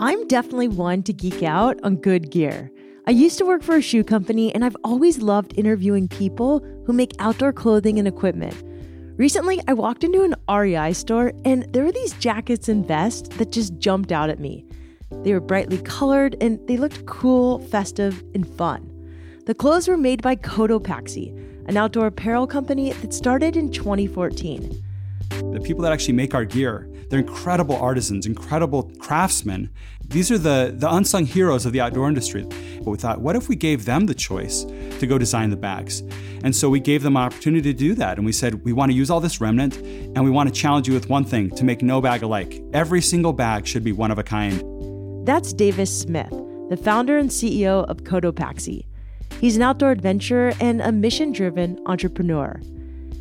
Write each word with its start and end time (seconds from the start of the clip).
I'm 0.00 0.28
definitely 0.28 0.68
one 0.68 1.02
to 1.02 1.12
geek 1.12 1.42
out 1.42 1.76
on 1.82 1.96
good 1.96 2.30
gear. 2.30 2.70
I 3.08 3.10
used 3.10 3.36
to 3.38 3.44
work 3.44 3.64
for 3.64 3.74
a 3.74 3.82
shoe 3.82 4.04
company, 4.04 4.54
and 4.54 4.64
I've 4.64 4.76
always 4.84 5.18
loved 5.18 5.58
interviewing 5.58 6.06
people 6.06 6.60
who 6.86 6.92
make 6.92 7.16
outdoor 7.18 7.52
clothing 7.52 7.98
and 7.98 8.06
equipment. 8.06 8.54
Recently, 9.16 9.60
I 9.66 9.72
walked 9.72 10.04
into 10.04 10.22
an 10.22 10.36
REI 10.48 10.92
store, 10.92 11.32
and 11.44 11.64
there 11.72 11.84
were 11.84 11.90
these 11.90 12.12
jackets 12.12 12.68
and 12.68 12.86
vests 12.86 13.36
that 13.38 13.50
just 13.50 13.76
jumped 13.80 14.12
out 14.12 14.30
at 14.30 14.38
me. 14.38 14.64
They 15.24 15.32
were 15.32 15.40
brightly 15.40 15.78
colored, 15.78 16.36
and 16.40 16.64
they 16.68 16.76
looked 16.76 17.06
cool, 17.06 17.58
festive, 17.58 18.22
and 18.36 18.48
fun. 18.48 18.88
The 19.46 19.54
clothes 19.54 19.88
were 19.88 19.96
made 19.96 20.22
by 20.22 20.36
Cotopaxi, 20.36 21.66
an 21.66 21.76
outdoor 21.76 22.06
apparel 22.06 22.46
company 22.46 22.92
that 22.92 23.12
started 23.12 23.56
in 23.56 23.72
2014. 23.72 24.80
The 25.30 25.60
people 25.60 25.82
that 25.82 25.92
actually 25.92 26.14
make 26.14 26.36
our 26.36 26.44
gear, 26.44 26.87
they're 27.08 27.20
incredible 27.20 27.76
artisans, 27.76 28.26
incredible 28.26 28.90
craftsmen. 28.98 29.70
These 30.06 30.30
are 30.30 30.38
the, 30.38 30.74
the 30.76 30.92
unsung 30.92 31.26
heroes 31.26 31.66
of 31.66 31.72
the 31.72 31.80
outdoor 31.80 32.08
industry. 32.08 32.44
But 32.78 32.90
we 32.90 32.98
thought, 32.98 33.20
what 33.20 33.36
if 33.36 33.48
we 33.48 33.56
gave 33.56 33.84
them 33.84 34.06
the 34.06 34.14
choice 34.14 34.64
to 34.64 35.06
go 35.06 35.18
design 35.18 35.50
the 35.50 35.56
bags? 35.56 36.02
And 36.42 36.54
so 36.54 36.70
we 36.70 36.80
gave 36.80 37.02
them 37.02 37.16
an 37.16 37.22
opportunity 37.22 37.72
to 37.72 37.78
do 37.78 37.94
that. 37.94 38.16
And 38.16 38.24
we 38.24 38.32
said, 38.32 38.64
we 38.64 38.72
want 38.72 38.90
to 38.90 38.96
use 38.96 39.10
all 39.10 39.20
this 39.20 39.40
remnant 39.40 39.76
and 39.76 40.24
we 40.24 40.30
want 40.30 40.48
to 40.48 40.54
challenge 40.54 40.88
you 40.88 40.94
with 40.94 41.08
one 41.08 41.24
thing 41.24 41.50
to 41.50 41.64
make 41.64 41.82
no 41.82 42.00
bag 42.00 42.22
alike. 42.22 42.62
Every 42.72 43.02
single 43.02 43.32
bag 43.32 43.66
should 43.66 43.84
be 43.84 43.92
one 43.92 44.10
of 44.10 44.18
a 44.18 44.22
kind. 44.22 45.26
That's 45.26 45.52
Davis 45.52 46.00
Smith, 46.00 46.30
the 46.70 46.76
founder 46.76 47.18
and 47.18 47.28
CEO 47.28 47.84
of 47.86 47.98
Cotopaxi. 47.98 48.86
He's 49.40 49.56
an 49.56 49.62
outdoor 49.62 49.90
adventurer 49.90 50.52
and 50.60 50.80
a 50.80 50.90
mission 50.90 51.32
driven 51.32 51.78
entrepreneur. 51.86 52.60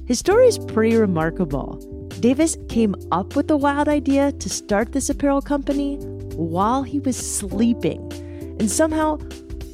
His 0.05 0.19
story 0.19 0.47
is 0.47 0.57
pretty 0.57 0.95
remarkable. 0.95 1.96
Davis 2.19 2.57
came 2.69 2.95
up 3.11 3.35
with 3.35 3.47
the 3.47 3.57
wild 3.57 3.87
idea 3.87 4.31
to 4.31 4.49
start 4.49 4.91
this 4.91 5.09
apparel 5.09 5.41
company 5.41 5.97
while 6.35 6.83
he 6.83 6.99
was 6.99 7.15
sleeping. 7.15 8.11
And 8.59 8.69
somehow, 8.71 9.19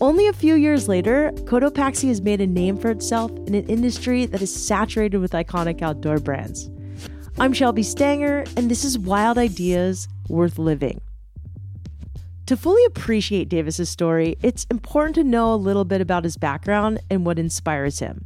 only 0.01 0.27
a 0.27 0.33
few 0.33 0.55
years 0.55 0.87
later, 0.87 1.31
Cotopaxi 1.45 2.09
has 2.09 2.21
made 2.21 2.41
a 2.41 2.47
name 2.47 2.77
for 2.77 2.89
itself 2.89 3.31
in 3.47 3.55
an 3.55 3.65
industry 3.67 4.25
that 4.25 4.41
is 4.41 4.53
saturated 4.53 5.19
with 5.19 5.31
iconic 5.31 5.81
outdoor 5.81 6.19
brands. 6.19 6.69
I'm 7.39 7.53
Shelby 7.53 7.83
Stanger, 7.83 8.43
and 8.57 8.69
this 8.69 8.83
is 8.83 8.99
Wild 8.99 9.37
Ideas 9.37 10.07
Worth 10.27 10.59
Living. 10.59 11.01
To 12.47 12.57
fully 12.57 12.83
appreciate 12.85 13.47
Davis's 13.47 13.89
story, 13.89 14.35
it's 14.43 14.67
important 14.69 15.15
to 15.15 15.23
know 15.23 15.53
a 15.53 15.55
little 15.55 15.85
bit 15.85 16.01
about 16.01 16.25
his 16.25 16.35
background 16.35 16.99
and 17.09 17.25
what 17.25 17.39
inspires 17.39 17.99
him. 17.99 18.25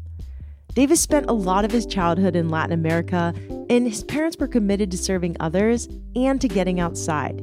Davis 0.73 1.02
spent 1.02 1.30
a 1.30 1.33
lot 1.33 1.66
of 1.66 1.72
his 1.72 1.85
childhood 1.85 2.35
in 2.35 2.50
Latin 2.50 2.72
America, 2.72 3.33
and 3.69 3.87
his 3.87 4.03
parents 4.03 4.37
were 4.39 4.47
committed 4.47 4.91
to 4.91 4.97
serving 4.97 5.35
others 5.39 5.87
and 6.15 6.39
to 6.41 6.47
getting 6.47 6.79
outside. 6.79 7.41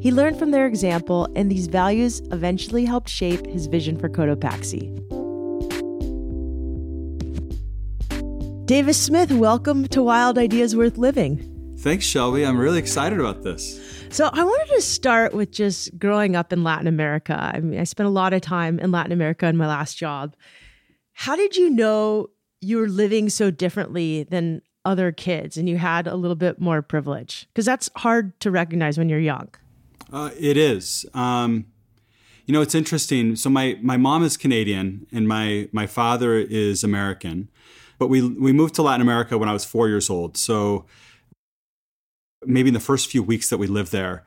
He 0.00 0.12
learned 0.12 0.38
from 0.38 0.52
their 0.52 0.66
example, 0.66 1.28
and 1.34 1.50
these 1.50 1.66
values 1.66 2.20
eventually 2.30 2.84
helped 2.84 3.08
shape 3.08 3.46
his 3.46 3.66
vision 3.66 3.98
for 3.98 4.08
Cotopaxi. 4.08 4.94
Davis 8.66 9.00
Smith, 9.00 9.32
welcome 9.32 9.88
to 9.88 10.02
Wild 10.02 10.38
Ideas 10.38 10.76
Worth 10.76 10.98
Living. 10.98 11.74
Thanks, 11.78 12.04
Shelby. 12.04 12.44
I'm 12.44 12.58
really 12.58 12.78
excited 12.78 13.18
about 13.18 13.42
this. 13.42 13.80
So, 14.10 14.30
I 14.32 14.44
wanted 14.44 14.74
to 14.74 14.82
start 14.82 15.34
with 15.34 15.50
just 15.50 15.98
growing 15.98 16.36
up 16.36 16.52
in 16.52 16.64
Latin 16.64 16.86
America. 16.86 17.36
I 17.38 17.60
mean, 17.60 17.80
I 17.80 17.84
spent 17.84 18.06
a 18.06 18.10
lot 18.10 18.32
of 18.32 18.40
time 18.40 18.78
in 18.78 18.90
Latin 18.90 19.12
America 19.12 19.46
in 19.46 19.56
my 19.56 19.66
last 19.66 19.96
job. 19.96 20.34
How 21.12 21.34
did 21.34 21.56
you 21.56 21.70
know 21.70 22.28
you 22.60 22.78
were 22.78 22.88
living 22.88 23.28
so 23.28 23.50
differently 23.50 24.24
than 24.24 24.62
other 24.88 25.12
kids 25.12 25.56
and 25.58 25.68
you 25.68 25.76
had 25.76 26.06
a 26.06 26.16
little 26.16 26.34
bit 26.34 26.58
more 26.58 26.80
privilege? 26.80 27.46
Because 27.52 27.66
that's 27.66 27.90
hard 27.96 28.38
to 28.40 28.50
recognize 28.50 28.96
when 28.96 29.08
you're 29.08 29.20
young. 29.20 29.48
Uh, 30.10 30.30
it 30.38 30.56
is. 30.56 31.04
Um, 31.12 31.66
you 32.46 32.52
know, 32.54 32.62
it's 32.62 32.74
interesting. 32.74 33.36
So 33.36 33.50
my 33.50 33.78
my 33.82 33.98
mom 33.98 34.24
is 34.24 34.38
Canadian 34.38 35.06
and 35.12 35.28
my 35.28 35.68
my 35.70 35.86
father 35.86 36.34
is 36.34 36.82
American, 36.82 37.48
but 37.98 38.08
we 38.08 38.26
we 38.26 38.52
moved 38.52 38.74
to 38.76 38.82
Latin 38.82 39.02
America 39.02 39.36
when 39.36 39.50
I 39.50 39.52
was 39.52 39.66
four 39.66 39.86
years 39.86 40.08
old. 40.08 40.38
So 40.38 40.86
maybe 42.46 42.68
in 42.68 42.74
the 42.74 42.80
first 42.80 43.08
few 43.08 43.22
weeks 43.22 43.50
that 43.50 43.58
we 43.58 43.66
lived 43.66 43.92
there, 43.92 44.24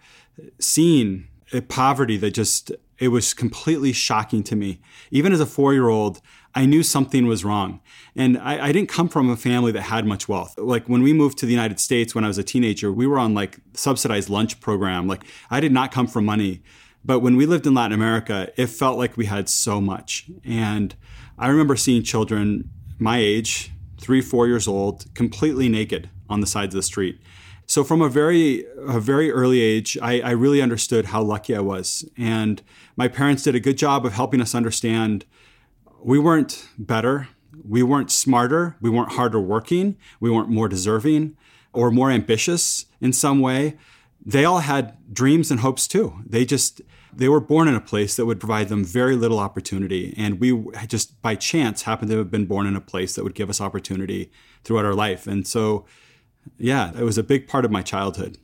seeing 0.60 1.28
a 1.52 1.62
poverty 1.62 2.18
that 2.18 2.32
just 2.36 2.72
it 3.02 3.08
was 3.08 3.34
completely 3.34 3.92
shocking 3.92 4.44
to 4.44 4.56
me. 4.56 4.80
Even 5.10 5.34
as 5.34 5.40
a 5.40 5.46
four 5.46 5.74
year 5.74 5.90
old, 5.90 6.22
I 6.54 6.68
knew 6.68 6.84
something 6.84 7.26
was 7.26 7.44
wrong. 7.44 7.82
And 8.16 8.38
I, 8.38 8.68
I, 8.68 8.72
didn't 8.72 8.90
come 8.90 9.10
from 9.10 9.30
a 9.30 9.36
family 9.36 9.72
that 9.72 9.82
had 9.82 10.06
much 10.06 10.30
wealth. 10.30 10.56
Like 10.60 10.88
when 10.88 11.02
we 11.02 11.12
moved 11.12 11.40
to 11.40 11.48
the 11.48 11.52
United 11.52 11.80
States 11.80 12.14
when 12.14 12.24
I 12.24 12.28
was 12.28 12.38
a 12.38 12.44
teenager, 12.44 12.92
we 12.92 13.08
were 13.08 13.18
on 13.18 13.34
like 13.34 13.58
subsidized 13.74 14.30
lunch 14.30 14.60
program. 14.60 15.08
Like 15.08 15.24
I 15.50 15.60
did 15.60 15.72
not 15.72 15.92
come 15.92 16.06
from 16.06 16.26
money. 16.26 16.62
But 17.04 17.22
when 17.22 17.36
we 17.36 17.48
lived 17.48 17.66
in 17.66 17.74
Latin 17.74 17.94
America, 17.94 18.52
it 18.56 18.68
felt 18.68 19.00
like 19.00 19.18
we 19.18 19.26
had 19.26 19.50
so 19.50 19.82
much. 19.82 20.30
And 20.46 20.94
I 21.40 21.48
remember 21.48 21.76
seeing 21.76 22.04
children 22.04 22.70
my 23.00 23.18
age, 23.18 23.72
three, 24.00 24.22
four 24.22 24.46
years 24.46 24.68
old, 24.68 25.12
completely 25.16 25.70
naked 25.70 26.08
on 26.30 26.40
the 26.40 26.48
sides 26.48 26.76
of 26.76 26.78
the 26.78 26.84
street. 26.84 27.20
So 27.72 27.86
from 27.86 28.02
a 28.02 28.10
very 28.10 28.66
a 28.80 29.00
very 29.00 29.32
early 29.32 29.62
age, 29.62 29.98
I, 30.02 30.20
I 30.20 30.32
really 30.32 30.62
understood 30.62 31.06
how 31.06 31.22
lucky 31.22 31.56
I 31.56 31.62
was. 31.62 32.04
And 32.18 32.62
my 32.98 33.08
parents 33.08 33.44
did 33.44 33.56
a 33.56 33.62
good 33.62 33.78
job 33.78 34.06
of 34.06 34.12
helping 34.12 34.42
us 34.42 34.54
understand 34.54 35.24
we 36.04 36.20
weren't 36.20 36.68
better, 36.78 37.30
we 37.66 37.82
weren't 37.82 38.12
smarter, 38.12 38.76
we 38.82 38.90
weren't 38.90 39.14
harder 39.14 39.40
working, 39.40 39.96
we 40.20 40.30
weren't 40.30 40.50
more 40.50 40.68
deserving 40.68 41.38
or 41.72 41.92
more 41.92 42.12
ambitious 42.12 42.88
in 43.00 43.14
some 43.14 43.40
way. 43.40 43.78
They 44.22 44.44
all 44.44 44.60
had 44.60 44.98
dreams 45.14 45.50
and 45.50 45.62
hopes 45.62 45.88
too. 45.88 46.16
They 46.26 46.44
just 46.44 46.82
they 47.14 47.30
were 47.30 47.40
born 47.40 47.70
in 47.70 47.76
a 47.76 47.80
place 47.80 48.18
that 48.18 48.26
would 48.26 48.42
provide 48.42 48.68
them 48.68 48.84
very 48.84 49.16
little 49.16 49.40
opportunity 49.40 50.14
and 50.18 50.42
we 50.42 50.62
just 50.88 51.22
by 51.22 51.36
chance 51.36 51.84
happened 51.84 52.12
to 52.12 52.18
have 52.18 52.32
been 52.32 52.48
born 52.48 52.68
in 52.68 52.76
a 52.76 52.82
place 52.82 53.16
that 53.16 53.24
would 53.24 53.34
give 53.34 53.50
us 53.50 53.62
opportunity 53.62 54.30
throughout 54.66 54.84
our 54.84 54.94
life. 54.94 55.26
And 55.26 55.48
so 55.48 55.86
yeah, 56.58 56.92
it 56.98 57.04
was 57.04 57.18
a 57.18 57.24
big 57.24 57.48
part 57.48 57.66
of 57.66 57.72
my 57.72 57.82
childhood. 57.82 58.38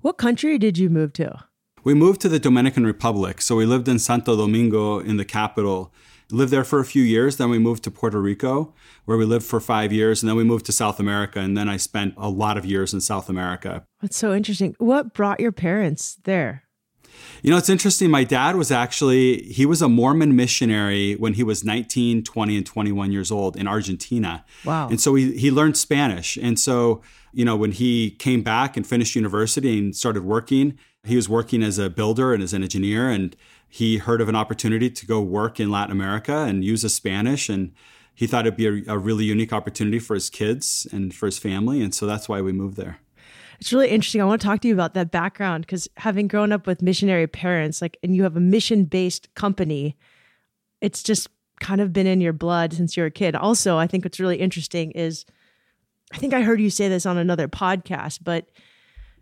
What 0.00 0.18
country 0.18 0.58
did 0.58 0.78
you 0.78 0.90
move 0.90 1.12
to? 1.14 1.44
We 1.82 1.94
moved 1.94 2.20
to 2.22 2.28
the 2.28 2.38
Dominican 2.38 2.84
Republic. 2.84 3.42
So 3.42 3.56
we 3.56 3.66
lived 3.66 3.88
in 3.88 3.98
Santo 3.98 4.36
Domingo 4.36 4.98
in 4.98 5.16
the 5.16 5.24
capital 5.24 5.92
lived 6.30 6.52
there 6.52 6.64
for 6.64 6.80
a 6.80 6.84
few 6.84 7.02
years. 7.02 7.36
Then 7.36 7.50
we 7.50 7.58
moved 7.58 7.84
to 7.84 7.90
Puerto 7.90 8.20
Rico, 8.20 8.74
where 9.04 9.16
we 9.16 9.24
lived 9.24 9.44
for 9.44 9.60
five 9.60 9.92
years. 9.92 10.22
And 10.22 10.28
then 10.28 10.36
we 10.36 10.44
moved 10.44 10.66
to 10.66 10.72
South 10.72 11.00
America. 11.00 11.40
And 11.40 11.56
then 11.56 11.68
I 11.68 11.76
spent 11.76 12.14
a 12.16 12.28
lot 12.28 12.56
of 12.56 12.64
years 12.64 12.94
in 12.94 13.00
South 13.00 13.28
America. 13.28 13.84
That's 14.00 14.16
so 14.16 14.34
interesting. 14.34 14.74
What 14.78 15.14
brought 15.14 15.40
your 15.40 15.52
parents 15.52 16.18
there? 16.24 16.62
You 17.42 17.50
know, 17.50 17.56
it's 17.56 17.68
interesting. 17.68 18.10
My 18.10 18.24
dad 18.24 18.56
was 18.56 18.72
actually, 18.72 19.42
he 19.44 19.66
was 19.66 19.80
a 19.80 19.88
Mormon 19.88 20.34
missionary 20.34 21.14
when 21.14 21.34
he 21.34 21.44
was 21.44 21.62
19, 21.62 22.24
20, 22.24 22.56
and 22.56 22.66
21 22.66 23.12
years 23.12 23.30
old 23.30 23.56
in 23.56 23.68
Argentina. 23.68 24.44
Wow. 24.64 24.88
And 24.88 25.00
so 25.00 25.14
he, 25.14 25.36
he 25.36 25.50
learned 25.50 25.76
Spanish. 25.76 26.36
And 26.36 26.58
so, 26.58 27.02
you 27.34 27.44
know, 27.44 27.56
when 27.56 27.72
he 27.72 28.12
came 28.12 28.42
back 28.42 28.76
and 28.76 28.86
finished 28.86 29.14
university 29.14 29.78
and 29.78 29.94
started 29.94 30.24
working, 30.24 30.78
he 31.04 31.16
was 31.16 31.28
working 31.28 31.62
as 31.62 31.78
a 31.78 31.90
builder 31.90 32.32
and 32.32 32.42
as 32.42 32.52
an 32.52 32.62
engineer. 32.62 33.10
And 33.10 33.36
he 33.68 33.98
heard 33.98 34.20
of 34.20 34.28
an 34.28 34.36
opportunity 34.36 34.88
to 34.90 35.06
go 35.06 35.20
work 35.20 35.60
in 35.60 35.70
Latin 35.70 35.92
America 35.92 36.32
and 36.32 36.64
use 36.64 36.82
his 36.82 36.94
Spanish. 36.94 37.48
And 37.48 37.72
he 38.14 38.26
thought 38.26 38.46
it'd 38.46 38.56
be 38.56 38.86
a, 38.86 38.94
a, 38.94 38.98
really 38.98 39.24
unique 39.24 39.52
opportunity 39.52 39.98
for 39.98 40.14
his 40.14 40.30
kids 40.30 40.86
and 40.92 41.14
for 41.14 41.26
his 41.26 41.38
family. 41.38 41.82
And 41.82 41.94
so 41.94 42.06
that's 42.06 42.28
why 42.28 42.40
we 42.40 42.52
moved 42.52 42.76
there. 42.76 42.98
It's 43.60 43.72
really 43.72 43.90
interesting. 43.90 44.20
I 44.20 44.24
want 44.24 44.40
to 44.40 44.46
talk 44.46 44.60
to 44.60 44.68
you 44.68 44.74
about 44.74 44.94
that 44.94 45.10
background 45.10 45.66
because 45.66 45.88
having 45.96 46.28
grown 46.28 46.52
up 46.52 46.66
with 46.66 46.82
missionary 46.82 47.26
parents, 47.26 47.82
like, 47.82 47.96
and 48.02 48.14
you 48.14 48.22
have 48.22 48.36
a 48.36 48.40
mission 48.40 48.84
based 48.84 49.32
company, 49.34 49.96
it's 50.80 51.02
just 51.02 51.28
kind 51.60 51.80
of 51.80 51.92
been 51.92 52.06
in 52.06 52.20
your 52.20 52.32
blood 52.32 52.72
since 52.72 52.96
you're 52.96 53.06
a 53.06 53.10
kid. 53.10 53.34
Also, 53.34 53.78
I 53.78 53.86
think 53.86 54.04
what's 54.04 54.20
really 54.20 54.38
interesting 54.38 54.90
is 54.92 55.24
I 56.12 56.18
think 56.18 56.34
I 56.34 56.42
heard 56.42 56.60
you 56.60 56.70
say 56.70 56.88
this 56.88 57.06
on 57.06 57.18
another 57.18 57.48
podcast, 57.48 58.20
but 58.22 58.48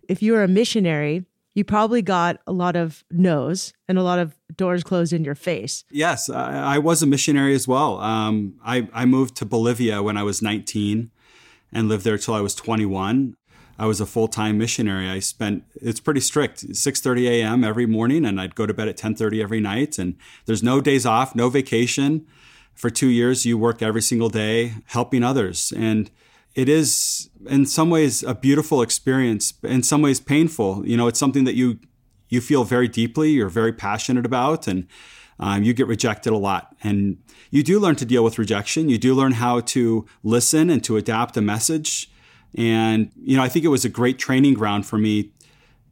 if 0.08 0.22
you're 0.22 0.42
a 0.42 0.48
missionary, 0.48 1.24
you 1.54 1.64
probably 1.64 2.02
got 2.02 2.38
a 2.46 2.52
lot 2.52 2.76
of 2.76 3.04
no's 3.10 3.72
and 3.88 3.98
a 3.98 4.02
lot 4.02 4.18
of 4.18 4.34
doors 4.56 4.82
closed 4.82 5.12
in 5.12 5.24
your 5.24 5.34
face. 5.34 5.84
Yes, 5.90 6.30
I, 6.30 6.74
I 6.74 6.78
was 6.78 7.02
a 7.02 7.06
missionary 7.06 7.54
as 7.54 7.68
well. 7.68 7.98
Um, 8.00 8.54
I, 8.64 8.88
I 8.92 9.04
moved 9.04 9.36
to 9.36 9.44
Bolivia 9.44 10.02
when 10.02 10.16
I 10.16 10.22
was 10.22 10.42
19 10.42 11.10
and 11.72 11.88
lived 11.88 12.04
there 12.04 12.18
till 12.18 12.34
I 12.34 12.40
was 12.40 12.54
21. 12.54 13.34
I 13.78 13.86
was 13.86 14.00
a 14.00 14.06
full-time 14.06 14.58
missionary. 14.58 15.08
I 15.08 15.18
spent 15.18 15.64
it's 15.74 16.00
pretty 16.00 16.20
strict, 16.20 16.68
6:30 16.68 17.28
a.m. 17.28 17.64
every 17.64 17.86
morning 17.86 18.24
and 18.24 18.40
I'd 18.40 18.54
go 18.54 18.66
to 18.66 18.74
bed 18.74 18.88
at 18.88 18.96
10:30 18.96 19.42
every 19.42 19.60
night 19.60 19.98
and 19.98 20.16
there's 20.46 20.62
no 20.62 20.80
days 20.80 21.06
off, 21.06 21.34
no 21.34 21.48
vacation. 21.48 22.26
For 22.74 22.90
2 22.90 23.08
years 23.08 23.44
you 23.44 23.58
work 23.58 23.82
every 23.82 24.00
single 24.02 24.30
day 24.30 24.74
helping 24.86 25.22
others 25.22 25.72
and 25.76 26.10
it 26.54 26.68
is 26.68 27.30
in 27.46 27.66
some 27.66 27.90
ways 27.90 28.22
a 28.22 28.34
beautiful 28.34 28.82
experience, 28.82 29.54
in 29.62 29.82
some 29.82 30.02
ways 30.02 30.20
painful. 30.20 30.86
You 30.86 30.96
know, 30.96 31.06
it's 31.08 31.18
something 31.18 31.44
that 31.44 31.54
you 31.54 31.78
you 32.28 32.40
feel 32.40 32.64
very 32.64 32.88
deeply, 32.88 33.30
you're 33.30 33.48
very 33.48 33.72
passionate 33.72 34.24
about, 34.24 34.66
and 34.66 34.86
um, 35.38 35.62
you 35.62 35.74
get 35.74 35.86
rejected 35.86 36.32
a 36.32 36.36
lot. 36.36 36.74
And 36.82 37.18
you 37.50 37.62
do 37.62 37.78
learn 37.78 37.96
to 37.96 38.06
deal 38.06 38.24
with 38.24 38.38
rejection. 38.38 38.88
You 38.88 38.96
do 38.96 39.14
learn 39.14 39.32
how 39.32 39.60
to 39.60 40.06
listen 40.22 40.70
and 40.70 40.82
to 40.84 40.96
adapt 40.96 41.36
a 41.36 41.42
message. 41.42 42.10
And 42.54 43.10
you 43.16 43.36
know, 43.36 43.42
I 43.42 43.48
think 43.48 43.64
it 43.64 43.68
was 43.68 43.84
a 43.84 43.88
great 43.88 44.18
training 44.18 44.54
ground 44.54 44.86
for 44.86 44.98
me 44.98 45.32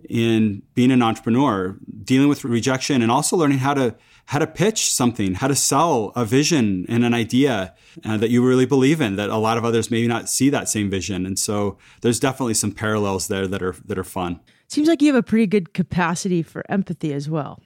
in 0.08 0.62
being 0.74 0.90
an 0.90 1.02
entrepreneur, 1.02 1.76
dealing 2.04 2.28
with 2.28 2.44
rejection, 2.44 3.02
and 3.02 3.10
also 3.10 3.36
learning 3.36 3.58
how 3.58 3.74
to 3.74 3.94
how 4.30 4.38
to 4.38 4.46
pitch 4.46 4.92
something, 4.92 5.34
how 5.34 5.48
to 5.48 5.56
sell 5.56 6.12
a 6.14 6.24
vision 6.24 6.86
and 6.88 7.04
an 7.04 7.12
idea 7.12 7.74
uh, 8.04 8.16
that 8.16 8.30
you 8.30 8.46
really 8.46 8.64
believe 8.64 9.00
in. 9.00 9.16
That 9.16 9.28
a 9.28 9.36
lot 9.36 9.58
of 9.58 9.64
others 9.64 9.90
maybe 9.90 10.06
not 10.06 10.28
see 10.28 10.50
that 10.50 10.68
same 10.68 10.88
vision, 10.88 11.26
and 11.26 11.36
so 11.36 11.78
there's 12.02 12.20
definitely 12.20 12.54
some 12.54 12.70
parallels 12.70 13.26
there 13.26 13.48
that 13.48 13.60
are 13.60 13.74
that 13.86 13.98
are 13.98 14.04
fun. 14.04 14.38
Seems 14.68 14.86
like 14.86 15.02
you 15.02 15.08
have 15.08 15.16
a 15.16 15.22
pretty 15.26 15.48
good 15.48 15.74
capacity 15.74 16.44
for 16.44 16.62
empathy 16.70 17.12
as 17.12 17.28
well. 17.28 17.60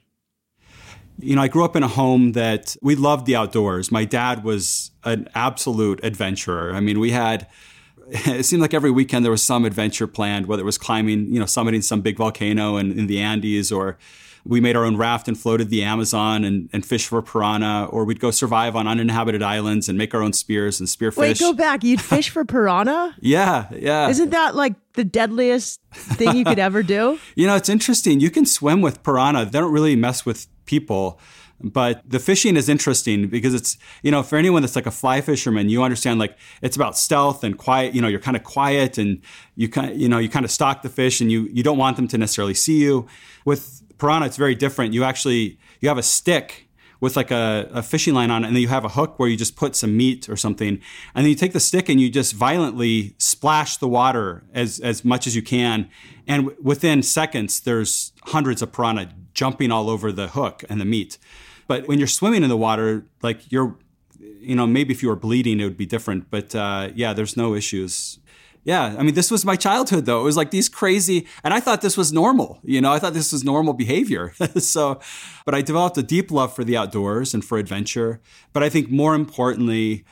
You 1.19 1.37
know, 1.37 1.43
I 1.43 1.49
grew 1.49 1.67
up 1.67 1.77
in 1.77 1.83
a 1.83 1.89
home 1.89 2.33
that 2.33 2.79
we 2.81 2.97
loved 2.97 3.27
the 3.27 3.37
outdoors. 3.37 3.93
My 3.93 4.07
dad 4.07 4.43
was 4.43 4.91
an 5.05 5.29
absolute 5.35 6.03
adventurer. 6.03 6.73
I 6.73 6.81
mean, 6.81 6.99
we 6.99 7.11
had 7.11 7.47
it 8.09 8.47
seemed 8.47 8.63
like 8.63 8.73
every 8.73 8.91
weekend 8.91 9.23
there 9.23 9.31
was 9.31 9.43
some 9.43 9.67
adventure 9.67 10.07
planned, 10.07 10.47
whether 10.47 10.63
it 10.63 10.65
was 10.65 10.79
climbing, 10.79 11.31
you 11.31 11.39
know, 11.39 11.45
summiting 11.45 11.85
some 11.85 12.01
big 12.01 12.17
volcano 12.17 12.79
in, 12.79 12.99
in 12.99 13.07
the 13.07 13.21
Andes, 13.21 13.71
or 13.71 13.99
we 14.47 14.61
made 14.61 14.77
our 14.77 14.85
own 14.85 14.97
raft 14.97 15.27
and 15.27 15.39
floated 15.39 15.71
the 15.71 15.83
Amazon 15.83 16.45
and, 16.45 16.69
and 16.73 16.85
fished 16.85 17.09
for 17.09 17.23
piranha, 17.23 17.89
or 17.91 18.05
we'd 18.05 18.21
go 18.21 18.31
survive 18.31 18.77
on 18.77 18.87
uninhabited 18.87 19.43
islands 19.43 19.89
and 19.89 19.97
make 19.97 20.15
our 20.15 20.23
own 20.23 20.33
spears 20.33 20.81
and 20.81 20.89
spearfish. 20.89 21.17
Wait, 21.17 21.39
go 21.39 21.53
back. 21.53 21.83
You'd 21.83 22.01
fish 22.01 22.29
for 22.29 22.45
piranha? 22.45 23.15
yeah, 23.21 23.69
yeah. 23.73 24.09
Isn't 24.09 24.31
that 24.31 24.55
like 24.55 24.75
the 24.93 25.05
deadliest 25.05 25.81
thing 25.93 26.37
you 26.37 26.45
could 26.45 26.59
ever 26.59 26.83
do? 26.83 27.19
you 27.35 27.47
know, 27.47 27.57
it's 27.57 27.69
interesting. 27.71 28.21
You 28.21 28.31
can 28.31 28.45
swim 28.45 28.83
with 28.83 29.03
piranha. 29.03 29.47
They 29.47 29.59
don't 29.59 29.73
really 29.73 29.97
mess 29.97 30.27
with 30.27 30.47
people. 30.67 31.19
But 31.63 32.03
the 32.07 32.19
fishing 32.19 32.57
is 32.57 32.69
interesting 32.69 33.29
because 33.29 33.55
it's, 33.55 33.79
you 34.03 34.11
know, 34.11 34.23
for 34.23 34.37
anyone 34.37 34.61
that's 34.61 34.77
like 34.77 34.87
a 34.87 34.91
fly 34.91 35.23
fisherman, 35.23 35.71
you 35.71 35.83
understand 35.83 36.19
like 36.19 36.37
it's 36.61 36.77
about 36.77 36.99
stealth 36.99 37.43
and 37.43 37.57
quiet, 37.57 37.95
you 37.95 38.03
know, 38.03 38.09
you're 38.09 38.21
kind 38.21 38.37
of 38.37 38.45
quiet 38.45 38.99
and 38.99 39.23
you 39.57 39.69
kind 39.69 39.93
of, 39.93 39.97
you 39.97 40.09
know, 40.09 40.19
you 40.19 40.29
kind 40.29 40.45
of 40.45 40.51
stalk 40.51 40.83
the 40.83 40.91
fish 40.91 41.23
and 41.23 41.33
you, 41.33 41.49
you 41.53 41.63
don't 41.63 41.79
want 41.79 41.97
them 41.97 42.09
to 42.09 42.19
necessarily 42.19 42.53
see 42.53 42.81
you. 42.81 43.07
With 43.47 43.84
piranha, 43.99 44.27
it's 44.27 44.37
very 44.37 44.55
different. 44.55 44.95
You 44.95 45.05
actually, 45.05 45.59
you 45.81 45.89
have 45.89 45.99
a 45.99 46.03
stick 46.03 46.69
with 47.01 47.17
like 47.17 47.31
a, 47.31 47.69
a, 47.73 47.83
fishing 47.83 48.15
line 48.15 48.31
on 48.31 48.45
it, 48.45 48.47
and 48.47 48.57
then 48.57 48.63
you 48.63 48.69
have 48.69 48.85
a 48.85 48.89
hook 48.89 49.19
where 49.19 49.29
you 49.29 49.37
just 49.37 49.57
put 49.57 49.77
some 49.77 49.97
meat 49.97 50.29
or 50.29 50.37
something, 50.37 50.81
and 51.15 51.25
then 51.25 51.27
you 51.27 51.35
take 51.35 51.53
the 51.53 51.61
stick 51.61 51.89
and 51.89 52.01
you 52.01 52.09
just 52.09 52.33
violently 52.33 53.15
splash 53.19 53.77
the 53.77 53.89
water 53.89 54.45
as 54.55 54.81
as 54.81 55.05
much 55.05 55.27
as 55.27 55.37
you 55.37 55.43
can, 55.43 55.89
and 56.27 56.51
within 56.63 57.03
seconds 57.03 57.61
there's 57.61 58.13
hundreds 58.27 58.63
of 58.63 58.73
piranha 58.73 59.13
jumping 59.35 59.71
all 59.71 59.91
over 59.91 60.13
the 60.13 60.29
hook 60.29 60.65
and 60.71 60.81
the 60.81 60.85
meat. 60.85 61.19
But 61.67 61.89
when 61.89 61.99
you're 61.99 62.09
swimming 62.09 62.43
in 62.43 62.49
the 62.49 62.57
water, 62.57 63.05
like 63.23 63.51
you're, 63.51 63.77
you 64.19 64.55
know, 64.55 64.67
maybe 64.67 64.93
if 64.93 65.03
you 65.03 65.09
were 65.09 65.17
bleeding, 65.17 65.61
it 65.61 65.65
would 65.65 65.77
be 65.77 65.87
different. 65.87 66.31
But 66.31 66.55
uh, 66.55 66.91
yeah, 66.95 67.13
there's 67.13 67.37
no 67.37 67.55
issues. 67.55 68.19
Yeah, 68.65 68.97
I 68.99 69.03
mean, 69.03 69.15
this 69.15 69.31
was 69.31 69.45
my 69.45 69.57
childhood 69.57 70.07
though. 70.07 70.21
It 70.21 70.25
was 70.25 70.39
like 70.39 70.51
these 70.51 70.71
crazy, 70.71 71.27
and 71.45 71.53
I 71.53 71.61
thought 71.61 71.83
this 71.83 71.97
was 71.97 72.13
normal. 72.13 72.61
You 72.65 72.81
know, 72.81 72.93
I 72.93 72.99
thought 72.99 73.13
this 73.13 73.31
was 73.31 73.45
normal 73.45 73.75
behavior. 73.75 74.33
so, 74.59 75.01
but 75.45 75.55
I 75.55 75.61
developed 75.61 75.99
a 75.99 76.03
deep 76.03 76.31
love 76.31 76.55
for 76.55 76.65
the 76.65 76.77
outdoors 76.77 77.35
and 77.35 77.45
for 77.45 77.59
adventure. 77.59 78.21
But 78.55 78.63
I 78.63 78.71
think 78.71 78.91
more 78.91 79.15
importantly, 79.15 80.05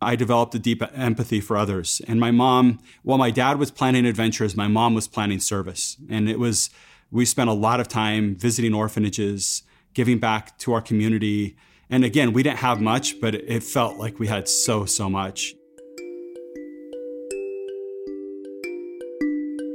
I 0.00 0.16
developed 0.16 0.54
a 0.54 0.58
deep 0.58 0.82
empathy 0.94 1.40
for 1.40 1.56
others. 1.56 2.00
And 2.08 2.18
my 2.18 2.30
mom, 2.30 2.78
while 3.02 3.18
my 3.18 3.30
dad 3.30 3.58
was 3.58 3.70
planning 3.70 4.06
adventures, 4.06 4.56
my 4.56 4.68
mom 4.68 4.94
was 4.94 5.08
planning 5.08 5.40
service. 5.40 5.96
And 6.08 6.30
it 6.30 6.38
was, 6.38 6.70
we 7.10 7.24
spent 7.24 7.50
a 7.50 7.54
lot 7.54 7.80
of 7.80 7.88
time 7.88 8.36
visiting 8.36 8.74
orphanages, 8.74 9.64
giving 9.94 10.18
back 10.18 10.56
to 10.58 10.72
our 10.72 10.80
community. 10.80 11.56
And 11.90 12.04
again, 12.04 12.32
we 12.32 12.42
didn't 12.42 12.58
have 12.58 12.80
much, 12.80 13.20
but 13.20 13.34
it 13.34 13.62
felt 13.62 13.98
like 13.98 14.18
we 14.18 14.28
had 14.28 14.48
so, 14.48 14.84
so 14.84 15.10
much. 15.10 15.54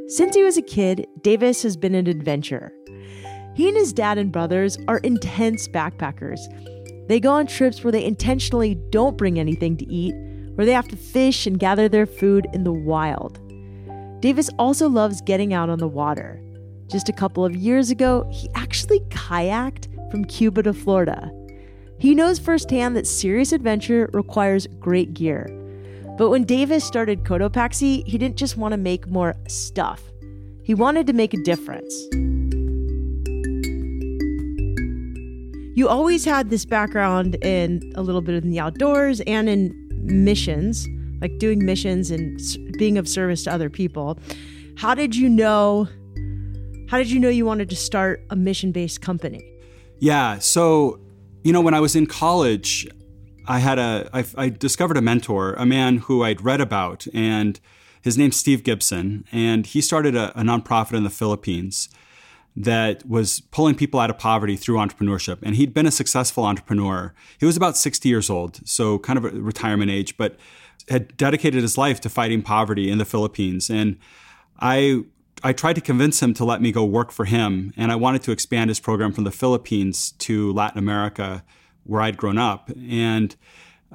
Since 0.07 0.35
he 0.35 0.43
was 0.43 0.57
a 0.57 0.61
kid, 0.61 1.07
Davis 1.21 1.63
has 1.63 1.77
been 1.77 1.95
an 1.95 2.07
adventurer. 2.07 2.73
He 3.55 3.69
and 3.69 3.77
his 3.77 3.93
dad 3.93 4.17
and 4.17 4.31
brothers 4.31 4.77
are 4.87 4.97
intense 4.97 5.67
backpackers. 5.67 6.39
They 7.07 7.19
go 7.19 7.31
on 7.31 7.47
trips 7.47 7.83
where 7.83 7.91
they 7.91 8.03
intentionally 8.03 8.75
don't 8.89 9.17
bring 9.17 9.39
anything 9.39 9.77
to 9.77 9.85
eat, 9.85 10.13
where 10.55 10.65
they 10.65 10.73
have 10.73 10.89
to 10.89 10.97
fish 10.97 11.47
and 11.47 11.57
gather 11.57 11.87
their 11.87 12.05
food 12.05 12.47
in 12.53 12.63
the 12.63 12.73
wild. 12.73 13.39
Davis 14.21 14.49
also 14.59 14.89
loves 14.89 15.21
getting 15.21 15.53
out 15.53 15.69
on 15.69 15.79
the 15.79 15.87
water. 15.87 16.41
Just 16.87 17.09
a 17.09 17.13
couple 17.13 17.45
of 17.45 17.55
years 17.55 17.89
ago, 17.89 18.29
he 18.29 18.49
actually 18.55 18.99
kayaked 19.09 19.87
from 20.11 20.25
Cuba 20.25 20.63
to 20.63 20.73
Florida. 20.73 21.31
He 21.97 22.13
knows 22.13 22.39
firsthand 22.39 22.97
that 22.97 23.07
serious 23.07 23.53
adventure 23.53 24.09
requires 24.13 24.67
great 24.79 25.13
gear. 25.13 25.47
But 26.15 26.29
when 26.29 26.43
Davis 26.43 26.83
started 26.83 27.23
Cotopaxi, 27.23 28.05
he 28.07 28.17
didn't 28.19 28.37
just 28.37 28.55
want 28.55 28.73
to 28.73 28.77
make 28.77 29.07
more 29.07 29.35
stuff, 29.47 30.01
he 30.63 30.73
wanted 30.73 31.07
to 31.07 31.13
make 31.13 31.33
a 31.33 31.41
difference. 31.43 31.93
You 35.75 35.89
always 35.89 36.23
had 36.23 36.51
this 36.51 36.65
background 36.65 37.35
in 37.43 37.91
a 37.95 38.03
little 38.03 38.21
bit 38.21 38.43
in 38.43 38.51
the 38.51 38.59
outdoors 38.59 39.21
and 39.21 39.49
in 39.49 39.73
missions, 40.03 40.87
like 41.19 41.35
doing 41.39 41.65
missions 41.65 42.11
and 42.11 42.39
being 42.77 42.99
of 42.99 43.07
service 43.07 43.43
to 43.45 43.51
other 43.51 43.71
people. 43.71 44.19
How 44.77 44.93
did 44.93 45.15
you 45.15 45.27
know? 45.27 45.87
How 46.89 46.99
did 46.99 47.09
you 47.09 47.19
know 47.19 47.29
you 47.29 47.43
wanted 47.43 47.71
to 47.71 47.75
start 47.75 48.23
a 48.29 48.35
mission-based 48.35 49.01
company? 49.01 49.43
Yeah. 49.97 50.37
So, 50.37 50.99
you 51.43 51.51
know, 51.51 51.61
when 51.61 51.73
I 51.73 51.79
was 51.79 51.95
in 51.95 52.05
college, 52.05 52.87
I 53.47 53.59
had 53.59 53.79
a 53.79 54.09
I, 54.13 54.25
I 54.35 54.49
discovered 54.49 54.97
a 54.97 55.01
mentor, 55.01 55.53
a 55.53 55.65
man 55.65 55.97
who 55.97 56.23
I'd 56.23 56.41
read 56.41 56.61
about, 56.61 57.07
and 57.13 57.59
his 58.01 58.17
name's 58.17 58.35
Steve 58.35 58.63
Gibson, 58.63 59.25
and 59.31 59.65
he 59.65 59.81
started 59.81 60.15
a, 60.15 60.37
a 60.39 60.43
nonprofit 60.43 60.93
in 60.93 61.03
the 61.03 61.09
Philippines 61.09 61.89
that 62.55 63.07
was 63.07 63.39
pulling 63.39 63.75
people 63.75 63.99
out 63.99 64.09
of 64.09 64.17
poverty 64.19 64.55
through 64.55 64.75
entrepreneurship. 64.77 65.39
And 65.41 65.55
he'd 65.55 65.73
been 65.73 65.87
a 65.87 65.91
successful 65.91 66.45
entrepreneur. 66.45 67.13
He 67.39 67.45
was 67.45 67.57
about 67.57 67.77
60 67.77 68.07
years 68.07 68.29
old, 68.29 68.67
so 68.67 68.99
kind 68.99 69.17
of 69.17 69.25
a 69.25 69.29
retirement 69.29 69.89
age, 69.89 70.17
but 70.17 70.37
had 70.89 71.15
dedicated 71.17 71.61
his 71.61 71.77
life 71.77 71.99
to 72.01 72.09
fighting 72.09 72.41
poverty 72.41 72.91
in 72.91 72.97
the 72.97 73.05
Philippines. 73.05 73.69
And 73.69 73.97
I 74.59 75.03
I 75.45 75.51
tried 75.51 75.73
to 75.73 75.81
convince 75.81 76.21
him 76.21 76.33
to 76.35 76.45
let 76.45 76.61
me 76.61 76.71
go 76.71 76.85
work 76.85 77.11
for 77.11 77.25
him, 77.25 77.73
and 77.75 77.91
I 77.91 77.95
wanted 77.95 78.23
to 78.23 78.31
expand 78.31 78.69
his 78.69 78.79
program 78.79 79.11
from 79.11 79.25
the 79.25 79.31
Philippines 79.31 80.13
to 80.19 80.53
Latin 80.53 80.79
America, 80.79 81.43
where 81.83 82.01
I'd 82.01 82.17
grown 82.17 82.37
up. 82.37 82.71
And 82.89 83.35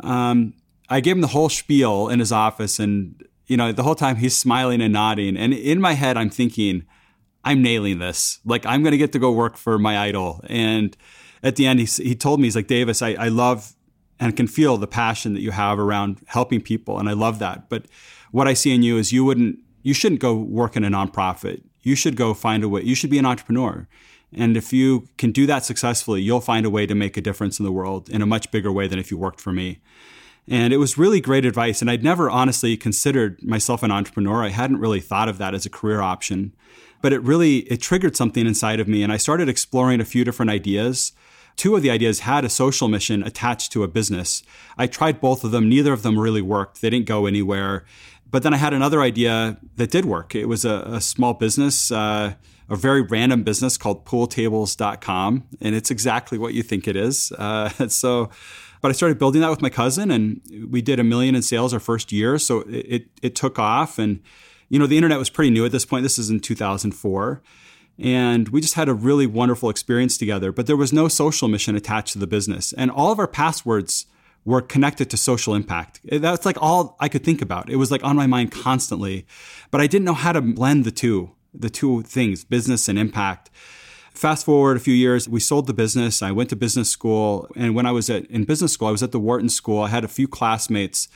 um, 0.00 0.54
I 0.88 1.00
gave 1.00 1.16
him 1.16 1.20
the 1.20 1.28
whole 1.28 1.48
spiel 1.48 2.08
in 2.08 2.18
his 2.18 2.32
office, 2.32 2.78
and 2.78 3.22
you 3.46 3.56
know, 3.56 3.72
the 3.72 3.82
whole 3.82 3.94
time 3.94 4.16
he's 4.16 4.36
smiling 4.36 4.80
and 4.80 4.92
nodding. 4.92 5.36
And 5.36 5.52
in 5.54 5.80
my 5.80 5.94
head, 5.94 6.16
I'm 6.16 6.30
thinking, 6.30 6.84
I'm 7.44 7.62
nailing 7.62 7.98
this. 7.98 8.40
Like 8.44 8.66
I'm 8.66 8.82
going 8.82 8.92
to 8.92 8.98
get 8.98 9.12
to 9.12 9.18
go 9.18 9.32
work 9.32 9.56
for 9.56 9.78
my 9.78 9.98
idol. 9.98 10.42
And 10.48 10.96
at 11.42 11.56
the 11.56 11.66
end, 11.66 11.80
he, 11.80 11.86
he 11.86 12.14
told 12.14 12.40
me, 12.40 12.46
he's 12.46 12.56
like, 12.56 12.66
Davis, 12.66 13.00
I, 13.00 13.14
I 13.14 13.28
love 13.28 13.74
and 14.20 14.36
can 14.36 14.46
feel 14.46 14.76
the 14.76 14.86
passion 14.86 15.32
that 15.34 15.40
you 15.40 15.52
have 15.52 15.78
around 15.78 16.20
helping 16.26 16.60
people, 16.60 16.98
and 16.98 17.08
I 17.08 17.12
love 17.12 17.38
that. 17.38 17.68
But 17.68 17.86
what 18.32 18.48
I 18.48 18.54
see 18.54 18.74
in 18.74 18.82
you 18.82 18.98
is 18.98 19.12
you 19.12 19.24
wouldn't 19.24 19.58
you 19.82 19.94
shouldn't 19.94 20.20
go 20.20 20.34
work 20.34 20.76
in 20.76 20.84
a 20.84 20.90
nonprofit. 20.90 21.62
You 21.82 21.94
should 21.94 22.16
go 22.16 22.34
find 22.34 22.64
a 22.64 22.68
way. 22.68 22.82
You 22.82 22.94
should 22.94 23.10
be 23.10 23.18
an 23.18 23.26
entrepreneur. 23.26 23.88
And 24.32 24.56
if 24.56 24.72
you 24.72 25.08
can 25.16 25.32
do 25.32 25.46
that 25.46 25.64
successfully, 25.64 26.20
you'll 26.20 26.40
find 26.40 26.66
a 26.66 26.70
way 26.70 26.86
to 26.86 26.94
make 26.94 27.16
a 27.16 27.20
difference 27.20 27.58
in 27.58 27.64
the 27.64 27.72
world 27.72 28.08
in 28.08 28.20
a 28.20 28.26
much 28.26 28.50
bigger 28.50 28.70
way 28.70 28.86
than 28.86 28.98
if 28.98 29.10
you 29.10 29.16
worked 29.16 29.40
for 29.40 29.52
me. 29.52 29.80
And 30.46 30.72
it 30.72 30.78
was 30.78 30.96
really 30.96 31.20
great 31.20 31.44
advice. 31.44 31.80
And 31.80 31.90
I'd 31.90 32.02
never 32.02 32.30
honestly 32.30 32.76
considered 32.76 33.42
myself 33.42 33.82
an 33.82 33.90
entrepreneur. 33.90 34.42
I 34.42 34.48
hadn't 34.48 34.80
really 34.80 35.00
thought 35.00 35.28
of 35.28 35.38
that 35.38 35.54
as 35.54 35.66
a 35.66 35.70
career 35.70 36.00
option. 36.00 36.54
But 37.00 37.12
it 37.12 37.22
really 37.22 37.58
it 37.70 37.80
triggered 37.80 38.16
something 38.16 38.46
inside 38.46 38.80
of 38.80 38.88
me. 38.88 39.02
And 39.02 39.12
I 39.12 39.18
started 39.18 39.48
exploring 39.48 40.00
a 40.00 40.04
few 40.04 40.24
different 40.24 40.50
ideas. 40.50 41.12
Two 41.56 41.76
of 41.76 41.82
the 41.82 41.90
ideas 41.90 42.20
had 42.20 42.44
a 42.44 42.48
social 42.48 42.88
mission 42.88 43.22
attached 43.22 43.72
to 43.72 43.82
a 43.82 43.88
business. 43.88 44.42
I 44.76 44.86
tried 44.86 45.20
both 45.20 45.44
of 45.44 45.50
them. 45.50 45.68
Neither 45.68 45.92
of 45.92 46.02
them 46.02 46.18
really 46.18 46.42
worked. 46.42 46.80
They 46.80 46.90
didn't 46.90 47.06
go 47.06 47.26
anywhere. 47.26 47.84
But 48.30 48.42
then 48.42 48.54
I 48.54 48.58
had 48.58 48.74
another 48.74 49.00
idea 49.00 49.58
that 49.76 49.90
did 49.90 50.04
work. 50.04 50.34
It 50.34 50.46
was 50.46 50.64
a, 50.64 50.82
a 50.86 51.00
small 51.00 51.34
business, 51.34 51.90
uh, 51.90 52.34
a 52.70 52.76
very 52.76 53.02
random 53.02 53.42
business 53.42 53.76
called 53.76 54.04
pooltables.com. 54.04 55.44
And 55.60 55.74
it's 55.74 55.90
exactly 55.90 56.38
what 56.38 56.54
you 56.54 56.62
think 56.62 56.86
it 56.86 56.96
is. 56.96 57.32
Uh, 57.32 57.68
so, 57.88 58.30
but 58.80 58.90
I 58.90 58.92
started 58.92 59.18
building 59.18 59.40
that 59.40 59.50
with 59.50 59.62
my 59.62 59.70
cousin, 59.70 60.10
and 60.10 60.40
we 60.70 60.82
did 60.82 61.00
a 61.00 61.04
million 61.04 61.34
in 61.34 61.42
sales 61.42 61.74
our 61.74 61.80
first 61.80 62.12
year. 62.12 62.38
So 62.38 62.60
it, 62.60 62.86
it, 62.86 63.06
it 63.22 63.34
took 63.34 63.58
off. 63.58 63.98
And, 63.98 64.20
you 64.68 64.78
know, 64.78 64.86
the 64.86 64.96
internet 64.96 65.18
was 65.18 65.30
pretty 65.30 65.50
new 65.50 65.64
at 65.64 65.72
this 65.72 65.84
point. 65.84 66.02
This 66.02 66.18
is 66.18 66.30
in 66.30 66.40
2004. 66.40 67.42
And 68.00 68.48
we 68.50 68.60
just 68.60 68.74
had 68.74 68.88
a 68.88 68.94
really 68.94 69.26
wonderful 69.26 69.70
experience 69.70 70.16
together. 70.16 70.52
But 70.52 70.66
there 70.66 70.76
was 70.76 70.92
no 70.92 71.08
social 71.08 71.48
mission 71.48 71.74
attached 71.74 72.12
to 72.12 72.18
the 72.18 72.28
business. 72.28 72.72
And 72.72 72.90
all 72.90 73.10
of 73.10 73.18
our 73.18 73.26
passwords 73.26 74.06
were 74.44 74.62
connected 74.62 75.10
to 75.10 75.16
social 75.16 75.54
impact. 75.54 76.00
That's 76.04 76.46
like 76.46 76.56
all 76.62 76.96
I 77.00 77.08
could 77.08 77.24
think 77.24 77.42
about. 77.42 77.68
It 77.68 77.76
was 77.76 77.90
like 77.90 78.02
on 78.04 78.16
my 78.16 78.26
mind 78.26 78.52
constantly, 78.52 79.26
but 79.70 79.80
I 79.80 79.86
didn't 79.86 80.04
know 80.06 80.14
how 80.14 80.32
to 80.32 80.40
blend 80.40 80.84
the 80.84 80.90
two, 80.90 81.32
the 81.58 81.70
two 81.70 82.02
things, 82.02 82.44
business 82.44 82.88
and 82.88 82.98
impact. 82.98 83.50
Fast 84.12 84.46
forward 84.46 84.76
a 84.76 84.80
few 84.80 84.94
years, 84.94 85.28
we 85.28 85.40
sold 85.40 85.66
the 85.66 85.74
business. 85.74 86.22
I 86.22 86.32
went 86.32 86.50
to 86.50 86.56
business 86.56 86.90
school, 86.90 87.48
and 87.54 87.74
when 87.74 87.86
I 87.86 87.92
was 87.92 88.10
at, 88.10 88.26
in 88.26 88.44
business 88.44 88.72
school, 88.72 88.88
I 88.88 88.90
was 88.90 89.02
at 89.02 89.12
the 89.12 89.20
Wharton 89.20 89.48
School. 89.48 89.82
I 89.82 89.88
had 89.88 90.04
a 90.04 90.08
few 90.08 90.26
classmates 90.26 91.08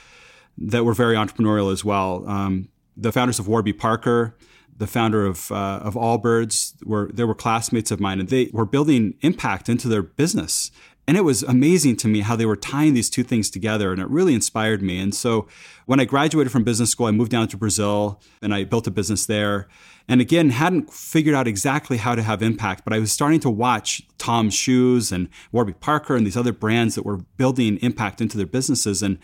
that 0.57 0.85
were 0.85 0.95
very 0.95 1.17
entrepreneurial 1.17 1.73
as 1.73 1.85
well. 1.85 2.29
Um, 2.29 2.69
the 2.97 3.11
founders 3.11 3.39
of 3.39 3.49
Warby 3.49 3.73
Parker, 3.73 4.37
the 4.77 4.87
founder 4.87 5.27
of 5.27 5.51
uh, 5.51 5.81
of 5.83 5.95
Allbirds, 5.95 6.75
were 6.85 7.11
they 7.13 7.25
were 7.25 7.35
classmates 7.35 7.91
of 7.91 8.01
mine, 8.01 8.21
and 8.21 8.29
they 8.29 8.51
were 8.53 8.67
building 8.67 9.15
impact 9.23 9.69
into 9.69 9.89
their 9.89 10.03
business. 10.03 10.71
And 11.09 11.17
it 11.17 11.23
was 11.23 11.43
amazing 11.43 11.97
to 11.97 12.09
me 12.09 12.21
how 12.21 12.37
they 12.37 12.47
were 12.47 12.57
tying 12.57 12.95
these 12.95 13.11
two 13.11 13.25
things 13.25 13.51
together, 13.51 13.91
and 13.91 14.01
it 14.01 14.09
really 14.09 14.35
inspired 14.35 14.83
me. 14.83 15.01
And 15.01 15.13
so, 15.13 15.49
when 15.87 15.99
I 15.99 16.05
graduated 16.05 16.53
from 16.53 16.63
business 16.63 16.91
school, 16.91 17.07
I 17.07 17.11
moved 17.11 17.33
down 17.33 17.49
to 17.49 17.57
Brazil 17.57 18.21
and 18.41 18.55
I 18.55 18.63
built 18.63 18.87
a 18.87 18.91
business 18.91 19.27
there. 19.27 19.69
And 20.09 20.21
again, 20.21 20.51
hadn't 20.51 20.93
figured 20.93 21.35
out 21.35 21.49
exactly 21.49 21.97
how 21.97 22.15
to 22.15 22.23
have 22.23 22.43
impact, 22.43 22.85
but 22.85 22.93
I 22.93 22.99
was 22.99 23.11
starting 23.11 23.41
to 23.41 23.51
watch 23.51 24.03
Tom's 24.19 24.55
Shoes 24.55 25.11
and 25.11 25.29
Warby 25.51 25.75
Parker 25.75 26.15
and 26.15 26.25
these 26.25 26.37
other 26.37 26.53
brands 26.53 26.95
that 26.95 27.05
were 27.05 27.19
building 27.37 27.79
impact 27.79 28.21
into 28.21 28.37
their 28.37 28.47
businesses. 28.47 29.03
And 29.03 29.19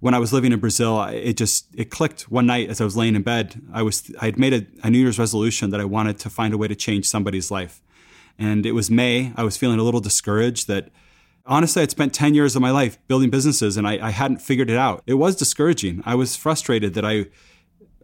when 0.00 0.14
I 0.14 0.18
was 0.18 0.32
living 0.32 0.52
in 0.52 0.60
Brazil, 0.60 1.02
it 1.04 1.36
just 1.36 1.66
it 1.74 1.90
clicked 1.90 2.30
one 2.30 2.46
night 2.46 2.68
as 2.68 2.80
I 2.80 2.84
was 2.84 2.96
laying 2.96 3.16
in 3.16 3.22
bed. 3.22 3.60
I 3.72 3.82
was 3.82 4.12
I 4.20 4.26
had 4.26 4.38
made 4.38 4.52
a, 4.52 4.66
a 4.86 4.90
New 4.90 4.98
Year's 4.98 5.18
resolution 5.18 5.70
that 5.70 5.80
I 5.80 5.84
wanted 5.84 6.18
to 6.20 6.30
find 6.30 6.52
a 6.52 6.58
way 6.58 6.68
to 6.68 6.74
change 6.74 7.06
somebody's 7.06 7.50
life, 7.50 7.82
and 8.38 8.66
it 8.66 8.72
was 8.72 8.90
May. 8.90 9.32
I 9.36 9.44
was 9.44 9.56
feeling 9.56 9.78
a 9.78 9.82
little 9.82 10.00
discouraged 10.00 10.68
that 10.68 10.90
honestly 11.46 11.82
I'd 11.82 11.90
spent 11.90 12.14
10 12.14 12.34
years 12.34 12.56
of 12.56 12.62
my 12.62 12.70
life 12.70 12.98
building 13.06 13.30
businesses 13.30 13.76
and 13.76 13.86
I, 13.86 14.06
I 14.06 14.10
hadn't 14.10 14.40
figured 14.40 14.70
it 14.70 14.76
out. 14.76 15.02
It 15.06 15.14
was 15.14 15.36
discouraging. 15.36 16.02
I 16.04 16.14
was 16.14 16.36
frustrated 16.36 16.94
that 16.94 17.04
I 17.04 17.26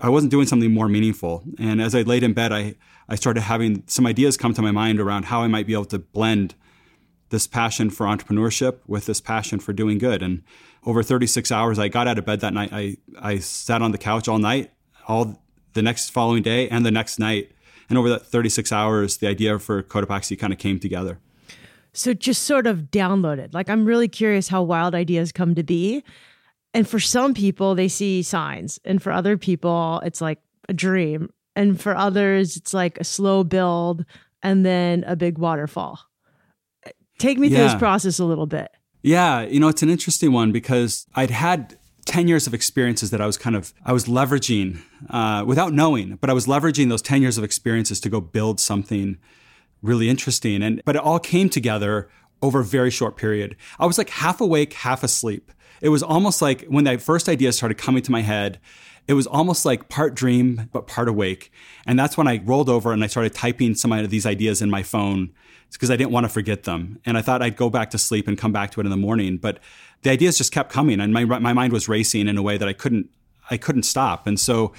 I 0.03 0.09
wasn't 0.09 0.31
doing 0.31 0.47
something 0.47 0.73
more 0.73 0.89
meaningful. 0.89 1.45
And 1.59 1.81
as 1.81 1.95
I 1.95 2.03
laid 2.03 2.23
in 2.23 2.33
bed, 2.33 2.53
I 2.53 2.75
I 3.09 3.17
started 3.17 3.43
having 3.43 3.83
some 3.87 4.07
ideas 4.07 4.37
come 4.37 4.55
to 4.55 4.63
my 4.63 4.71
mind 4.71 5.01
around 5.01 5.27
how 5.27 5.43
I 5.43 5.49
might 5.49 5.67
be 5.67 5.73
able 5.73 5.85
to 5.87 5.99
blend 5.99 6.55
this 7.31 7.47
passion 7.47 7.91
for 7.91 8.07
entrepreneurship 8.07 8.79
with 8.87 9.07
this 9.07 9.21
passion 9.21 9.59
for 9.59 9.73
doing 9.73 9.99
good. 9.99 10.23
And 10.23 10.43
over 10.85 11.03
36 11.03 11.51
hours, 11.51 11.79
I 11.79 11.89
got 11.89 12.07
out 12.07 12.19
of 12.19 12.25
bed 12.25 12.41
that 12.41 12.55
night. 12.55 12.71
I, 12.73 12.97
I 13.21 13.39
sat 13.39 13.83
on 13.83 13.93
the 13.93 13.99
couch 13.99 14.29
all 14.29 14.39
night, 14.39 14.73
all 15.09 15.43
the 15.73 15.83
next 15.83 16.11
following 16.11 16.43
day, 16.43 16.69
and 16.69 16.85
the 16.85 16.91
next 16.91 17.19
night. 17.19 17.53
And 17.89 17.99
over 17.99 18.09
that 18.11 18.27
36 18.27 18.71
hours, 18.73 19.17
the 19.17 19.27
idea 19.27 19.59
for 19.59 19.83
Cotopaxi 19.83 20.39
kind 20.39 20.53
of 20.53 20.59
came 20.59 20.79
together. 20.79 21.19
So 21.93 22.15
just 22.15 22.43
sort 22.43 22.67
of 22.67 22.91
downloaded. 22.91 23.53
Like, 23.53 23.69
I'm 23.69 23.85
really 23.85 24.09
curious 24.09 24.49
how 24.49 24.63
wild 24.63 24.95
ideas 24.95 25.33
come 25.33 25.55
to 25.55 25.63
be. 25.63 26.05
And 26.73 26.87
for 26.89 27.01
some 27.01 27.35
people, 27.35 27.75
they 27.75 27.89
see 27.89 28.23
signs. 28.23 28.79
And 28.85 29.03
for 29.03 29.11
other 29.11 29.37
people, 29.37 30.01
it's 30.05 30.21
like 30.21 30.39
a 30.69 30.73
dream. 30.73 31.31
And 31.57 31.81
for 31.81 31.97
others, 31.97 32.57
it's 32.57 32.73
like 32.73 32.99
a 32.99 33.05
slow 33.05 33.43
build 33.43 34.05
and 34.43 34.65
then 34.65 35.05
a 35.07 35.17
big 35.17 35.39
waterfall. 35.39 35.99
Take 37.19 37.39
me 37.39 37.49
through 37.49 37.59
this 37.59 37.75
process 37.75 38.19
a 38.19 38.25
little 38.25 38.47
bit. 38.47 38.71
Yeah, 39.03 39.43
you 39.43 39.61
know, 39.61 39.69
it's 39.69 39.83
an 39.83 39.91
interesting 39.91 40.33
one 40.33 40.53
because 40.53 41.07
I'd 41.15 41.31
had 41.31 41.77
10 42.07 42.29
years 42.29 42.47
of 42.47 42.55
experiences 42.55 43.11
that 43.11 43.21
I 43.21 43.27
was 43.27 43.37
kind 43.37 43.57
of, 43.57 43.75
I 43.85 43.93
was 43.93 44.07
leveraging 44.07 44.81
uh, 45.11 45.45
without 45.47 45.73
knowing, 45.73 46.17
but 46.17 46.31
I 46.31 46.33
was 46.33 46.47
leveraging 46.47 46.89
those 46.89 47.03
10 47.03 47.21
years 47.21 47.37
of 47.37 47.45
experiences 47.45 48.01
to 48.01 48.09
go 48.09 48.21
build 48.21 48.61
something 48.61 49.19
really 49.83 50.09
interesting. 50.09 50.63
And, 50.63 50.83
but 50.85 50.97
it 50.97 51.03
all 51.03 51.19
came 51.19 51.49
together 51.49 52.09
over 52.43 52.61
a 52.61 52.65
very 52.65 52.91
short 52.91 53.17
period. 53.17 53.57
I 53.79 53.87
was 53.87 53.99
like 53.99 54.11
half 54.11 54.41
awake, 54.41 54.73
half 54.73 55.03
asleep. 55.03 55.53
It 55.81 55.89
was 55.89 56.03
almost 56.03 56.43
like 56.43 56.65
when 56.67 56.85
that 56.85 57.01
first 57.01 57.29
idea 57.29 57.53
started 57.53 57.79
coming 57.79 58.03
to 58.03 58.13
my 58.13 58.23
head, 58.23 58.59
it 59.09 59.15
was 59.15 59.27
almost 59.27 59.65
like 59.65 59.89
part 59.89 60.15
dream, 60.15 60.69
but 60.73 60.87
part 60.87 61.09
awake. 61.09 61.51
And 61.87 61.99
that's 61.99 62.17
when 62.17 62.29
I 62.29 62.41
rolled 62.45 62.69
over 62.69 62.93
and 62.93 63.03
I 63.03 63.07
started 63.07 63.35
typing 63.35 63.75
some 63.75 63.93
of 63.93 64.11
these 64.11 64.27
ideas 64.27 64.63
in 64.63 64.71
my 64.71 64.83
phone 64.83 65.33
because 65.73 65.91
I 65.91 65.97
didn't 65.97 66.11
want 66.11 66.25
to 66.25 66.29
forget 66.29 66.65
them. 66.65 66.99
And 67.07 67.17
I 67.17 67.23
thought 67.23 67.43
I'd 67.43 67.57
go 67.57 67.71
back 67.71 67.91
to 67.91 67.99
sleep 67.99 68.29
and 68.29 68.37
come 68.37 68.53
back 68.53 68.73
to 68.73 68.81
it 68.81 68.85
in 68.85 68.91
the 68.91 68.97
morning. 68.97 69.37
But 69.37 69.59
the 70.03 70.11
ideas 70.11 70.37
just 70.37 70.53
kept 70.53 70.73
coming 70.73 71.01
and 71.01 71.13
my, 71.13 71.25
my 71.25 71.53
mind 71.53 71.73
was 71.73 71.89
racing 71.89 72.29
in 72.29 72.37
a 72.37 72.43
way 72.43 72.57
that 72.57 72.69
I 72.69 72.73
couldn't, 72.73 73.09
I 73.51 73.57
couldn't 73.57 73.85
stop. 73.85 74.27
And 74.27 74.39
so 74.39 74.73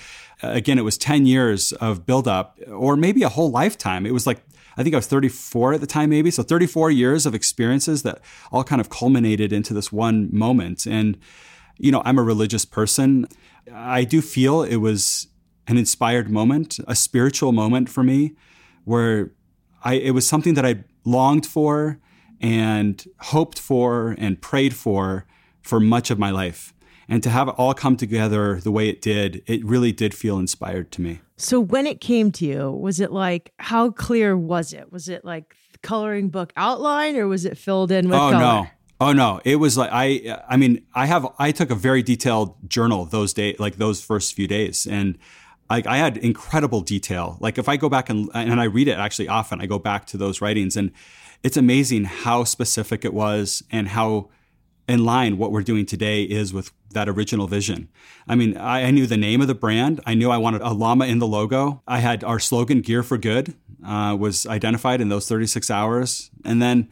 uh, 0.43 0.49
again, 0.49 0.77
it 0.77 0.83
was 0.83 0.97
10 0.97 1.25
years 1.25 1.71
of 1.73 2.05
buildup 2.05 2.59
or 2.69 2.95
maybe 2.95 3.23
a 3.23 3.29
whole 3.29 3.51
lifetime. 3.51 4.05
It 4.05 4.13
was 4.13 4.25
like, 4.25 4.41
I 4.81 4.83
think 4.83 4.95
I 4.95 4.97
was 4.97 5.07
34 5.07 5.75
at 5.75 5.81
the 5.81 5.87
time, 5.87 6.09
maybe. 6.09 6.31
So 6.31 6.41
34 6.41 6.89
years 6.89 7.27
of 7.27 7.35
experiences 7.35 8.01
that 8.01 8.19
all 8.51 8.63
kind 8.63 8.81
of 8.81 8.89
culminated 8.89 9.53
into 9.53 9.75
this 9.75 9.91
one 9.91 10.27
moment. 10.35 10.87
And, 10.87 11.19
you 11.77 11.91
know, 11.91 12.01
I'm 12.03 12.17
a 12.17 12.23
religious 12.23 12.65
person. 12.65 13.27
I 13.71 14.03
do 14.03 14.21
feel 14.21 14.63
it 14.63 14.77
was 14.77 15.27
an 15.67 15.77
inspired 15.77 16.31
moment, 16.31 16.79
a 16.87 16.95
spiritual 16.95 17.51
moment 17.51 17.89
for 17.89 18.01
me 18.03 18.33
where 18.85 19.31
I, 19.83 19.93
it 19.93 20.11
was 20.11 20.27
something 20.27 20.55
that 20.55 20.65
I 20.65 20.83
longed 21.05 21.45
for 21.45 21.99
and 22.39 23.05
hoped 23.19 23.59
for 23.59 24.15
and 24.17 24.41
prayed 24.41 24.75
for 24.75 25.27
for 25.61 25.79
much 25.79 26.09
of 26.09 26.17
my 26.17 26.31
life. 26.31 26.73
And 27.11 27.21
to 27.23 27.29
have 27.29 27.49
it 27.49 27.55
all 27.57 27.73
come 27.73 27.97
together 27.97 28.61
the 28.61 28.71
way 28.71 28.87
it 28.87 29.01
did, 29.01 29.43
it 29.45 29.65
really 29.65 29.91
did 29.91 30.13
feel 30.13 30.39
inspired 30.39 30.93
to 30.93 31.01
me. 31.01 31.19
So 31.35 31.59
when 31.59 31.85
it 31.85 31.99
came 31.99 32.31
to 32.31 32.45
you, 32.45 32.71
was 32.71 33.01
it 33.01 33.11
like 33.11 33.51
how 33.59 33.91
clear 33.91 34.37
was 34.37 34.71
it? 34.71 34.93
Was 34.93 35.09
it 35.09 35.25
like 35.25 35.53
coloring 35.83 36.29
book 36.29 36.53
outline 36.55 37.17
or 37.17 37.27
was 37.27 37.43
it 37.43 37.57
filled 37.57 37.91
in 37.91 38.07
with 38.07 38.17
oh, 38.17 38.31
color? 38.31 38.39
no. 38.39 38.67
Oh 39.01 39.11
no, 39.11 39.41
it 39.43 39.57
was 39.57 39.77
like 39.77 39.89
I 39.91 40.41
I 40.47 40.55
mean, 40.55 40.85
I 40.95 41.05
have 41.05 41.27
I 41.37 41.51
took 41.51 41.69
a 41.69 41.75
very 41.75 42.01
detailed 42.01 42.55
journal 42.69 43.03
those 43.03 43.33
days 43.33 43.59
like 43.59 43.75
those 43.75 44.01
first 44.01 44.33
few 44.33 44.47
days 44.47 44.87
and 44.87 45.17
I, 45.69 45.83
I 45.85 45.97
had 45.97 46.15
incredible 46.15 46.79
detail. 46.79 47.35
Like 47.41 47.57
if 47.57 47.67
I 47.67 47.75
go 47.75 47.89
back 47.89 48.09
and 48.09 48.29
and 48.33 48.61
I 48.61 48.65
read 48.65 48.87
it 48.87 48.97
actually 48.97 49.27
often, 49.27 49.59
I 49.59 49.65
go 49.65 49.79
back 49.79 50.05
to 50.07 50.17
those 50.17 50.39
writings 50.39 50.77
and 50.77 50.93
it's 51.43 51.57
amazing 51.57 52.05
how 52.05 52.45
specific 52.45 53.03
it 53.03 53.13
was 53.13 53.63
and 53.69 53.89
how 53.89 54.29
in 54.91 55.05
line 55.05 55.37
what 55.37 55.51
we're 55.51 55.63
doing 55.63 55.85
today 55.85 56.23
is 56.23 56.53
with 56.53 56.71
that 56.91 57.07
original 57.07 57.47
vision. 57.47 57.87
I 58.27 58.35
mean, 58.35 58.57
I, 58.57 58.83
I, 58.83 58.91
knew 58.91 59.07
the 59.07 59.17
name 59.17 59.39
of 59.39 59.47
the 59.47 59.55
brand. 59.55 60.01
I 60.05 60.13
knew 60.13 60.29
I 60.29 60.37
wanted 60.37 60.61
a 60.61 60.71
llama 60.71 61.05
in 61.05 61.19
the 61.19 61.27
logo. 61.27 61.81
I 61.87 61.99
had 61.99 62.23
our 62.25 62.39
slogan, 62.39 62.81
Gear 62.81 63.01
for 63.01 63.17
Good, 63.17 63.55
uh, 63.85 64.17
was 64.19 64.45
identified 64.45 64.99
in 64.99 65.07
those 65.07 65.27
36 65.29 65.71
hours. 65.71 66.29
And 66.43 66.61
then 66.61 66.89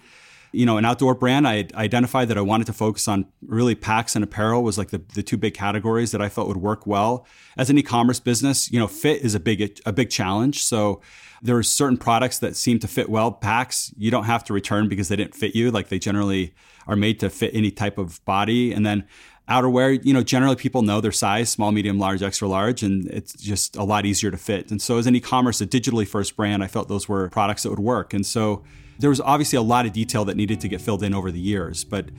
you 0.51 0.65
know, 0.65 0.77
an 0.77 0.85
outdoor 0.85 1.13
brand, 1.13 1.47
I 1.47 1.67
identified 1.75 2.27
that 2.29 2.37
I 2.37 2.41
wanted 2.41 2.67
to 2.67 2.73
focus 2.73 3.07
on 3.07 3.27
really 3.45 3.75
packs 3.75 4.15
and 4.15 4.23
apparel 4.23 4.63
was 4.63 4.77
like 4.77 4.89
the, 4.89 5.01
the 5.13 5.21
two 5.21 5.37
big 5.37 5.53
categories 5.53 6.11
that 6.11 6.21
I 6.21 6.29
felt 6.29 6.47
would 6.47 6.57
work 6.57 6.87
well. 6.87 7.25
As 7.57 7.69
an 7.69 7.77
e-commerce 7.77 8.19
business, 8.19 8.71
you 8.71 8.79
know, 8.79 8.87
fit 8.87 9.21
is 9.21 9.35
a 9.35 9.39
big 9.39 9.79
a 9.85 9.93
big 9.93 10.09
challenge. 10.09 10.63
So 10.63 11.01
there 11.41 11.55
are 11.55 11.63
certain 11.63 11.97
products 11.97 12.39
that 12.39 12.55
seem 12.55 12.79
to 12.79 12.87
fit 12.87 13.09
well. 13.09 13.31
Packs 13.31 13.93
you 13.97 14.09
don't 14.11 14.25
have 14.25 14.43
to 14.45 14.53
return 14.53 14.89
because 14.89 15.07
they 15.07 15.15
didn't 15.15 15.35
fit 15.35 15.55
you. 15.55 15.71
Like 15.71 15.89
they 15.89 15.99
generally 15.99 16.53
are 16.87 16.95
made 16.95 17.19
to 17.19 17.29
fit 17.29 17.51
any 17.53 17.69
type 17.69 17.97
of 17.97 18.23
body. 18.25 18.73
And 18.73 18.85
then 18.85 19.05
outerwear, 19.47 20.03
you 20.03 20.13
know, 20.13 20.23
generally 20.23 20.55
people 20.55 20.81
know 20.81 21.01
their 21.01 21.11
size, 21.11 21.49
small, 21.49 21.71
medium, 21.71 21.99
large, 21.99 22.23
extra 22.23 22.47
large, 22.47 22.83
and 22.83 23.07
it's 23.07 23.33
just 23.33 23.75
a 23.75 23.83
lot 23.83 24.05
easier 24.05 24.31
to 24.31 24.37
fit. 24.37 24.71
And 24.71 24.81
so 24.81 24.97
as 24.97 25.07
an 25.07 25.15
e-commerce, 25.15 25.61
a 25.61 25.67
digitally 25.67 26.07
first 26.07 26.35
brand, 26.35 26.63
I 26.63 26.67
felt 26.67 26.87
those 26.87 27.07
were 27.07 27.29
products 27.29 27.63
that 27.63 27.69
would 27.69 27.79
work. 27.79 28.13
And 28.13 28.25
so 28.25 28.63
there 28.99 29.09
was 29.09 29.21
obviously 29.21 29.57
a 29.57 29.61
lot 29.61 29.85
of 29.85 29.93
detail 29.93 30.25
that 30.25 30.35
needed 30.35 30.59
to 30.59 30.67
get 30.67 30.81
filled 30.81 31.03
in 31.03 31.13
over 31.15 31.31
the 31.31 31.39
years, 31.39 31.83
but 31.85 32.09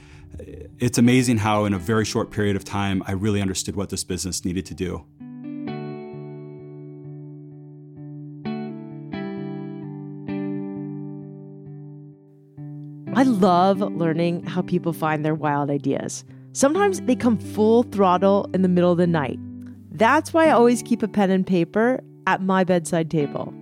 uh, 0.41 0.45
it's 0.79 0.97
amazing 0.97 1.37
how 1.37 1.67
in 1.67 1.75
a 1.75 1.79
very 1.79 2.07
short 2.07 2.31
period 2.31 2.57
of 2.57 2.65
time, 2.65 3.03
I 3.07 3.13
really 3.13 3.43
understood 3.43 3.77
what 3.77 3.91
this 3.91 4.03
business 4.03 4.45
needed 4.45 4.65
to 4.67 4.75
do. 4.75 5.05
I 13.15 13.25
love 13.25 13.81
learning 13.81 14.47
how 14.47 14.63
people 14.63 14.95
find 14.95 15.23
their 15.23 15.35
wild 15.35 15.69
ideas. 15.69 16.25
Sometimes 16.53 17.03
they 17.03 17.15
come 17.15 17.37
full 17.37 17.83
throttle 17.83 18.49
in 18.55 18.63
the 18.63 18.69
middle 18.69 18.93
of 18.93 18.99
the 18.99 19.07
night. 19.07 19.39
That's 19.93 20.33
why 20.33 20.47
I 20.47 20.53
always 20.53 20.83
keep 20.83 21.03
a 21.03 21.09
pen 21.09 21.31
and 21.31 21.47
paper 21.47 22.01
at 22.27 22.41
my 22.41 22.65
bedside 22.65 23.11
table. 23.11 23.53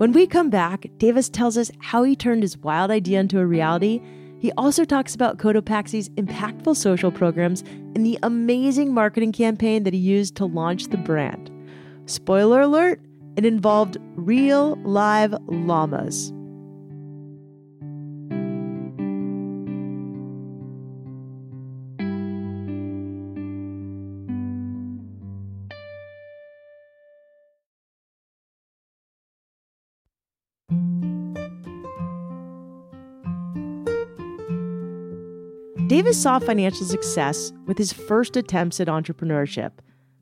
When 0.00 0.12
we 0.12 0.26
come 0.26 0.48
back, 0.48 0.86
Davis 0.96 1.28
tells 1.28 1.58
us 1.58 1.70
how 1.78 2.04
he 2.04 2.16
turned 2.16 2.40
his 2.42 2.56
wild 2.56 2.90
idea 2.90 3.20
into 3.20 3.38
a 3.38 3.44
reality. 3.44 4.00
He 4.38 4.50
also 4.52 4.86
talks 4.86 5.14
about 5.14 5.36
Cotopaxi's 5.36 6.08
impactful 6.16 6.76
social 6.76 7.12
programs 7.12 7.60
and 7.94 8.06
the 8.06 8.18
amazing 8.22 8.94
marketing 8.94 9.32
campaign 9.32 9.82
that 9.82 9.92
he 9.92 10.00
used 10.00 10.36
to 10.36 10.46
launch 10.46 10.86
the 10.86 10.96
brand. 10.96 11.50
Spoiler 12.06 12.62
alert, 12.62 13.02
it 13.36 13.44
involved 13.44 13.98
real 14.16 14.76
live 14.84 15.34
llamas. 15.48 16.32
Davis 36.00 36.22
saw 36.22 36.38
financial 36.38 36.86
success 36.86 37.52
with 37.66 37.76
his 37.76 37.92
first 37.92 38.34
attempts 38.34 38.80
at 38.80 38.86
entrepreneurship, 38.86 39.70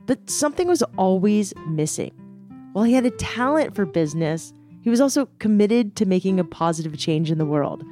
but 0.07 0.29
something 0.29 0.67
was 0.67 0.83
always 0.97 1.55
missing. 1.69 2.11
While 2.73 2.85
he 2.85 2.95
had 2.95 3.07
a 3.07 3.13
talent 3.13 3.77
for 3.77 3.87
business, 3.87 4.53
he 4.83 4.91
was 4.91 5.01
also 5.01 5.27
committed 5.39 5.95
to 5.95 6.05
making 6.05 6.41
a 6.41 6.45
positive 6.45 6.99
change 6.99 7.31
in 7.31 7.39
the 7.39 7.45
world. 7.45 7.85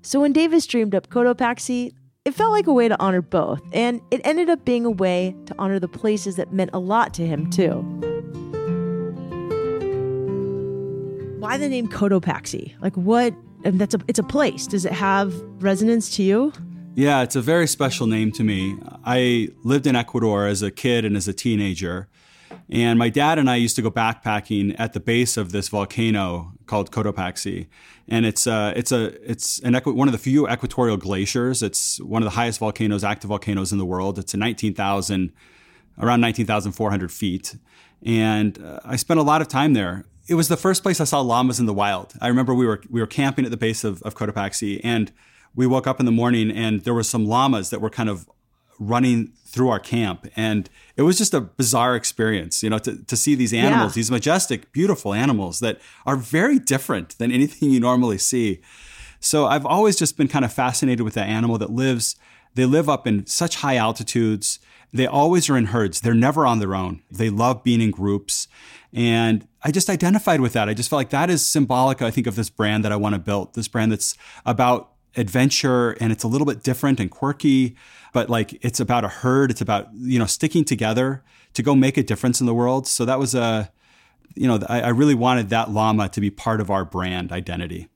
So 0.00 0.22
when 0.22 0.32
Davis 0.32 0.66
dreamed 0.66 0.94
up 0.94 1.10
Cotopaxi, 1.10 1.92
it 2.24 2.32
felt 2.32 2.50
like 2.50 2.66
a 2.66 2.72
way 2.72 2.88
to 2.88 2.98
honor 2.98 3.20
both, 3.20 3.60
and 3.74 4.00
it 4.10 4.22
ended 4.24 4.48
up 4.48 4.64
being 4.64 4.86
a 4.86 4.90
way 4.90 5.36
to 5.44 5.54
honor 5.58 5.78
the 5.78 5.86
places 5.86 6.36
that 6.36 6.50
meant 6.50 6.70
a 6.72 6.78
lot 6.78 7.12
to 7.12 7.26
him, 7.26 7.50
too. 7.50 7.82
why 11.40 11.58
the 11.58 11.68
name 11.68 11.88
Cotopaxi? 11.88 12.72
Like 12.80 12.96
what? 12.96 13.34
That's 13.64 13.92
a 13.92 14.00
it's 14.08 14.18
a 14.18 14.22
place. 14.22 14.66
Does 14.66 14.86
it 14.86 14.92
have 14.92 15.34
resonance 15.62 16.16
to 16.16 16.22
you? 16.22 16.54
Yeah, 16.96 17.22
it's 17.22 17.34
a 17.34 17.42
very 17.42 17.66
special 17.66 18.06
name 18.06 18.30
to 18.32 18.44
me. 18.44 18.78
I 19.04 19.48
lived 19.64 19.86
in 19.88 19.96
Ecuador 19.96 20.46
as 20.46 20.62
a 20.62 20.70
kid 20.70 21.04
and 21.04 21.16
as 21.16 21.26
a 21.26 21.32
teenager. 21.32 22.08
And 22.70 23.00
my 23.00 23.08
dad 23.08 23.36
and 23.36 23.50
I 23.50 23.56
used 23.56 23.74
to 23.76 23.82
go 23.82 23.90
backpacking 23.90 24.76
at 24.78 24.92
the 24.92 25.00
base 25.00 25.36
of 25.36 25.50
this 25.50 25.68
volcano 25.68 26.52
called 26.66 26.92
Cotopaxi, 26.92 27.66
and 28.08 28.24
it's 28.24 28.46
uh, 28.46 28.72
it's 28.76 28.92
a 28.92 29.06
it's 29.28 29.58
an 29.60 29.74
equi- 29.74 29.92
one 29.92 30.06
of 30.08 30.12
the 30.12 30.18
few 30.18 30.48
equatorial 30.48 30.96
glaciers. 30.96 31.62
It's 31.64 32.00
one 32.00 32.22
of 32.22 32.24
the 32.24 32.36
highest 32.36 32.60
volcanoes, 32.60 33.02
active 33.02 33.28
volcanoes 33.28 33.72
in 33.72 33.78
the 33.78 33.84
world. 33.84 34.18
It's 34.18 34.32
a 34.32 34.36
nineteen 34.36 34.72
thousand, 34.72 35.32
around 35.98 36.20
nineteen 36.20 36.46
thousand 36.46 36.72
four 36.72 36.90
hundred 36.90 37.12
feet, 37.12 37.56
and 38.02 38.56
uh, 38.62 38.80
I 38.84 38.96
spent 38.96 39.18
a 39.18 39.24
lot 39.24 39.42
of 39.42 39.48
time 39.48 39.74
there. 39.74 40.04
It 40.28 40.34
was 40.34 40.48
the 40.48 40.56
first 40.56 40.82
place 40.82 41.00
I 41.00 41.04
saw 41.04 41.20
llamas 41.20 41.60
in 41.60 41.66
the 41.66 41.74
wild. 41.74 42.14
I 42.20 42.28
remember 42.28 42.54
we 42.54 42.66
were 42.66 42.80
we 42.88 43.00
were 43.00 43.06
camping 43.06 43.44
at 43.44 43.50
the 43.50 43.58
base 43.58 43.84
of, 43.84 44.00
of 44.02 44.14
Cotopaxi, 44.14 44.80
and 44.84 45.12
we 45.54 45.66
woke 45.66 45.86
up 45.86 46.00
in 46.00 46.06
the 46.06 46.12
morning 46.12 46.50
and 46.50 46.80
there 46.80 46.94
were 46.94 47.02
some 47.02 47.26
llamas 47.26 47.70
that 47.70 47.80
were 47.80 47.90
kind 47.90 48.08
of 48.08 48.28
running 48.78 49.32
through 49.46 49.68
our 49.68 49.78
camp 49.78 50.26
and 50.34 50.68
it 50.96 51.02
was 51.02 51.16
just 51.16 51.32
a 51.32 51.40
bizarre 51.40 51.94
experience 51.94 52.62
you 52.62 52.68
know 52.68 52.78
to, 52.78 53.02
to 53.04 53.16
see 53.16 53.36
these 53.36 53.54
animals 53.54 53.92
yeah. 53.92 54.00
these 54.00 54.10
majestic 54.10 54.72
beautiful 54.72 55.14
animals 55.14 55.60
that 55.60 55.80
are 56.04 56.16
very 56.16 56.58
different 56.58 57.16
than 57.18 57.30
anything 57.30 57.70
you 57.70 57.78
normally 57.78 58.18
see 58.18 58.60
so 59.20 59.46
i've 59.46 59.64
always 59.64 59.96
just 59.96 60.16
been 60.16 60.26
kind 60.26 60.44
of 60.44 60.52
fascinated 60.52 61.02
with 61.02 61.14
that 61.14 61.28
animal 61.28 61.56
that 61.56 61.70
lives 61.70 62.16
they 62.54 62.64
live 62.64 62.88
up 62.88 63.06
in 63.06 63.24
such 63.26 63.56
high 63.56 63.76
altitudes 63.76 64.58
they 64.92 65.06
always 65.06 65.48
are 65.48 65.56
in 65.56 65.66
herds 65.66 66.00
they're 66.00 66.12
never 66.12 66.44
on 66.44 66.58
their 66.58 66.74
own 66.74 67.00
they 67.08 67.30
love 67.30 67.62
being 67.62 67.80
in 67.80 67.92
groups 67.92 68.48
and 68.92 69.46
I 69.60 69.72
just 69.72 69.90
identified 69.90 70.40
with 70.40 70.52
that. 70.52 70.68
I 70.68 70.74
just 70.74 70.88
felt 70.88 70.98
like 70.98 71.10
that 71.10 71.28
is 71.28 71.44
symbolic, 71.44 72.00
I 72.00 72.12
think, 72.12 72.28
of 72.28 72.36
this 72.36 72.48
brand 72.48 72.84
that 72.84 72.92
I 72.92 72.96
want 72.96 73.16
to 73.16 73.18
build. 73.18 73.54
This 73.54 73.66
brand 73.66 73.90
that's 73.90 74.16
about 74.46 74.93
adventure 75.16 75.92
and 76.00 76.12
it's 76.12 76.24
a 76.24 76.28
little 76.28 76.46
bit 76.46 76.62
different 76.62 77.00
and 77.00 77.10
quirky, 77.10 77.76
but 78.12 78.28
like 78.28 78.64
it's 78.64 78.80
about 78.80 79.04
a 79.04 79.08
herd. 79.08 79.50
It's 79.50 79.60
about, 79.60 79.88
you 79.94 80.18
know, 80.18 80.26
sticking 80.26 80.64
together 80.64 81.22
to 81.54 81.62
go 81.62 81.74
make 81.74 81.96
a 81.96 82.02
difference 82.02 82.40
in 82.40 82.46
the 82.46 82.54
world. 82.54 82.86
So 82.86 83.04
that 83.04 83.18
was 83.18 83.34
a, 83.34 83.70
you 84.34 84.48
know, 84.48 84.58
I, 84.68 84.82
I 84.82 84.88
really 84.88 85.14
wanted 85.14 85.50
that 85.50 85.70
llama 85.70 86.08
to 86.10 86.20
be 86.20 86.30
part 86.30 86.60
of 86.60 86.70
our 86.70 86.84
brand 86.84 87.32
identity. 87.32 87.88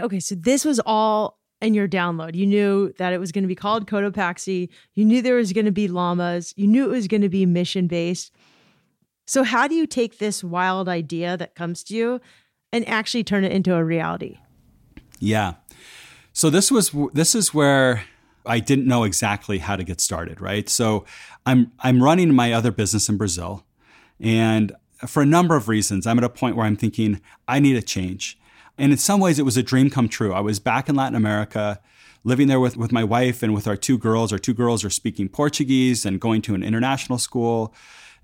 Okay. 0.00 0.20
So 0.20 0.34
this 0.34 0.64
was 0.64 0.80
all 0.86 1.38
in 1.60 1.74
your 1.74 1.88
download. 1.88 2.34
You 2.34 2.46
knew 2.46 2.92
that 2.98 3.12
it 3.12 3.18
was 3.18 3.32
going 3.32 3.42
to 3.42 3.48
be 3.48 3.54
called 3.54 3.86
Cotopaxi. 3.86 4.68
You 4.94 5.04
knew 5.04 5.22
there 5.22 5.34
was 5.34 5.52
going 5.52 5.66
to 5.66 5.72
be 5.72 5.88
llamas. 5.88 6.54
You 6.56 6.66
knew 6.66 6.84
it 6.84 6.90
was 6.90 7.08
going 7.08 7.22
to 7.22 7.28
be 7.28 7.46
mission 7.46 7.86
based. 7.86 8.32
So, 9.26 9.42
how 9.42 9.68
do 9.68 9.74
you 9.74 9.86
take 9.86 10.18
this 10.18 10.42
wild 10.42 10.88
idea 10.88 11.36
that 11.36 11.54
comes 11.54 11.84
to 11.84 11.94
you 11.94 12.20
and 12.72 12.88
actually 12.88 13.24
turn 13.24 13.44
it 13.44 13.52
into 13.52 13.74
a 13.74 13.84
reality? 13.84 14.38
Yeah. 15.18 15.54
So 16.38 16.50
this 16.50 16.70
was 16.70 16.94
this 17.14 17.34
is 17.34 17.52
where 17.52 18.04
I 18.46 18.60
didn't 18.60 18.86
know 18.86 19.02
exactly 19.02 19.58
how 19.58 19.74
to 19.74 19.82
get 19.82 20.00
started, 20.00 20.40
right? 20.40 20.68
So 20.68 21.04
I'm 21.44 21.72
I'm 21.80 22.00
running 22.00 22.32
my 22.32 22.52
other 22.52 22.70
business 22.70 23.08
in 23.08 23.16
Brazil 23.16 23.64
and 24.20 24.70
for 25.04 25.20
a 25.20 25.26
number 25.26 25.56
of 25.56 25.66
reasons, 25.66 26.06
I'm 26.06 26.16
at 26.16 26.22
a 26.22 26.28
point 26.28 26.54
where 26.54 26.64
I'm 26.64 26.76
thinking 26.76 27.20
I 27.48 27.58
need 27.58 27.74
a 27.74 27.82
change. 27.82 28.38
And 28.78 28.92
in 28.92 28.98
some 28.98 29.18
ways 29.18 29.40
it 29.40 29.44
was 29.44 29.56
a 29.56 29.64
dream 29.64 29.90
come 29.90 30.08
true. 30.08 30.32
I 30.32 30.38
was 30.38 30.60
back 30.60 30.88
in 30.88 30.94
Latin 30.94 31.16
America 31.16 31.80
living 32.22 32.46
there 32.46 32.60
with, 32.60 32.76
with 32.76 32.92
my 32.92 33.02
wife 33.02 33.42
and 33.42 33.52
with 33.52 33.66
our 33.66 33.76
two 33.76 33.98
girls. 33.98 34.32
Our 34.32 34.38
two 34.38 34.54
girls 34.54 34.84
are 34.84 34.90
speaking 34.90 35.28
Portuguese 35.28 36.06
and 36.06 36.20
going 36.20 36.42
to 36.42 36.54
an 36.54 36.62
international 36.62 37.18
school. 37.18 37.74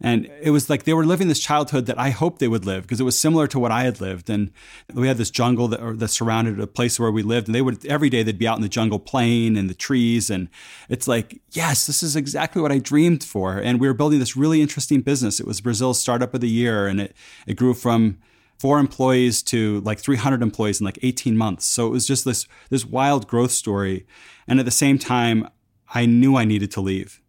And 0.01 0.31
it 0.43 0.51
was 0.51 0.69
like 0.69 0.85
they 0.85 0.93
were 0.93 1.07
living 1.07 1.29
this 1.29 1.41
childhood 1.41 1.87
that 1.87 1.99
I 1.99 2.11
hoped 2.11 2.39
they 2.39 2.49
would 2.49 2.67
live 2.67 2.83
because 2.83 3.01
it 3.01 3.05
was 3.05 3.19
similar 3.19 3.47
to 3.47 3.59
what 3.59 3.71
I 3.71 3.85
had 3.85 4.01
lived. 4.01 4.29
And 4.29 4.51
we 4.93 5.09
had 5.09 5.19
this 5.19 5.31
jungle 5.31 5.69
that, 5.69 5.99
that 5.99 6.09
surrounded 6.09 6.61
a 6.61 6.67
place 6.67 6.99
where 6.99 7.11
we 7.11 7.23
lived. 7.23 7.49
And 7.49 7.55
they 7.55 7.63
would, 7.63 7.85
every 7.87 8.11
day 8.11 8.23
they'd 8.23 8.39
be 8.39 8.49
out 8.49 8.57
in 8.57 8.63
the 8.63 8.69
jungle 8.69 8.99
playing 8.99 9.57
in 9.57 9.67
the 9.67 9.75
trees. 9.75 10.31
And 10.31 10.49
it's 10.89 11.09
like, 11.09 11.41
yes, 11.53 11.87
this 11.87 12.03
is 12.03 12.17
exactly 12.17 12.61
what 12.61 12.73
I 12.73 12.79
dreamed 12.79 13.25
for. 13.25 13.57
And 13.57 13.81
we 13.81 13.87
were 13.87 13.95
building 13.95 14.19
this 14.19 14.37
really 14.37 14.61
interesting 14.61 15.01
business. 15.01 15.41
It 15.41 15.47
was 15.47 15.61
Brazil's 15.61 16.01
startup 16.01 16.35
of 16.35 16.41
the 16.41 16.51
year. 16.51 16.87
And 16.87 17.01
it, 17.01 17.17
it 17.47 17.55
grew 17.55 17.75
from, 17.75 18.19
four 18.59 18.79
employees 18.79 19.43
to 19.43 19.81
like 19.81 19.99
300 19.99 20.41
employees 20.41 20.81
in 20.81 20.85
like 20.85 20.99
18 21.03 21.37
months. 21.37 21.67
So 21.67 21.87
it 21.87 21.91
was 21.91 22.07
just 22.07 22.25
this 22.25 22.47
this 22.71 22.85
wild 22.85 23.27
growth 23.27 23.51
story. 23.51 24.07
And 24.47 24.59
at 24.59 24.65
the 24.65 24.71
same 24.71 24.97
time, 24.97 25.49
I 25.93 26.07
knew 26.07 26.37
I 26.37 26.45
needed 26.45 26.71
to 26.71 26.81
leave. 26.81 27.21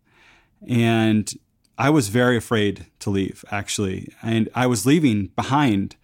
And 0.68 1.34
I 1.78 1.90
was 1.90 2.08
very 2.08 2.38
afraid 2.38 2.86
to 3.00 3.10
leave, 3.10 3.44
actually. 3.52 4.14
And 4.24 4.50
I 4.56 4.66
was 4.68 4.86
leaving 4.86 5.28
behind 5.36 5.96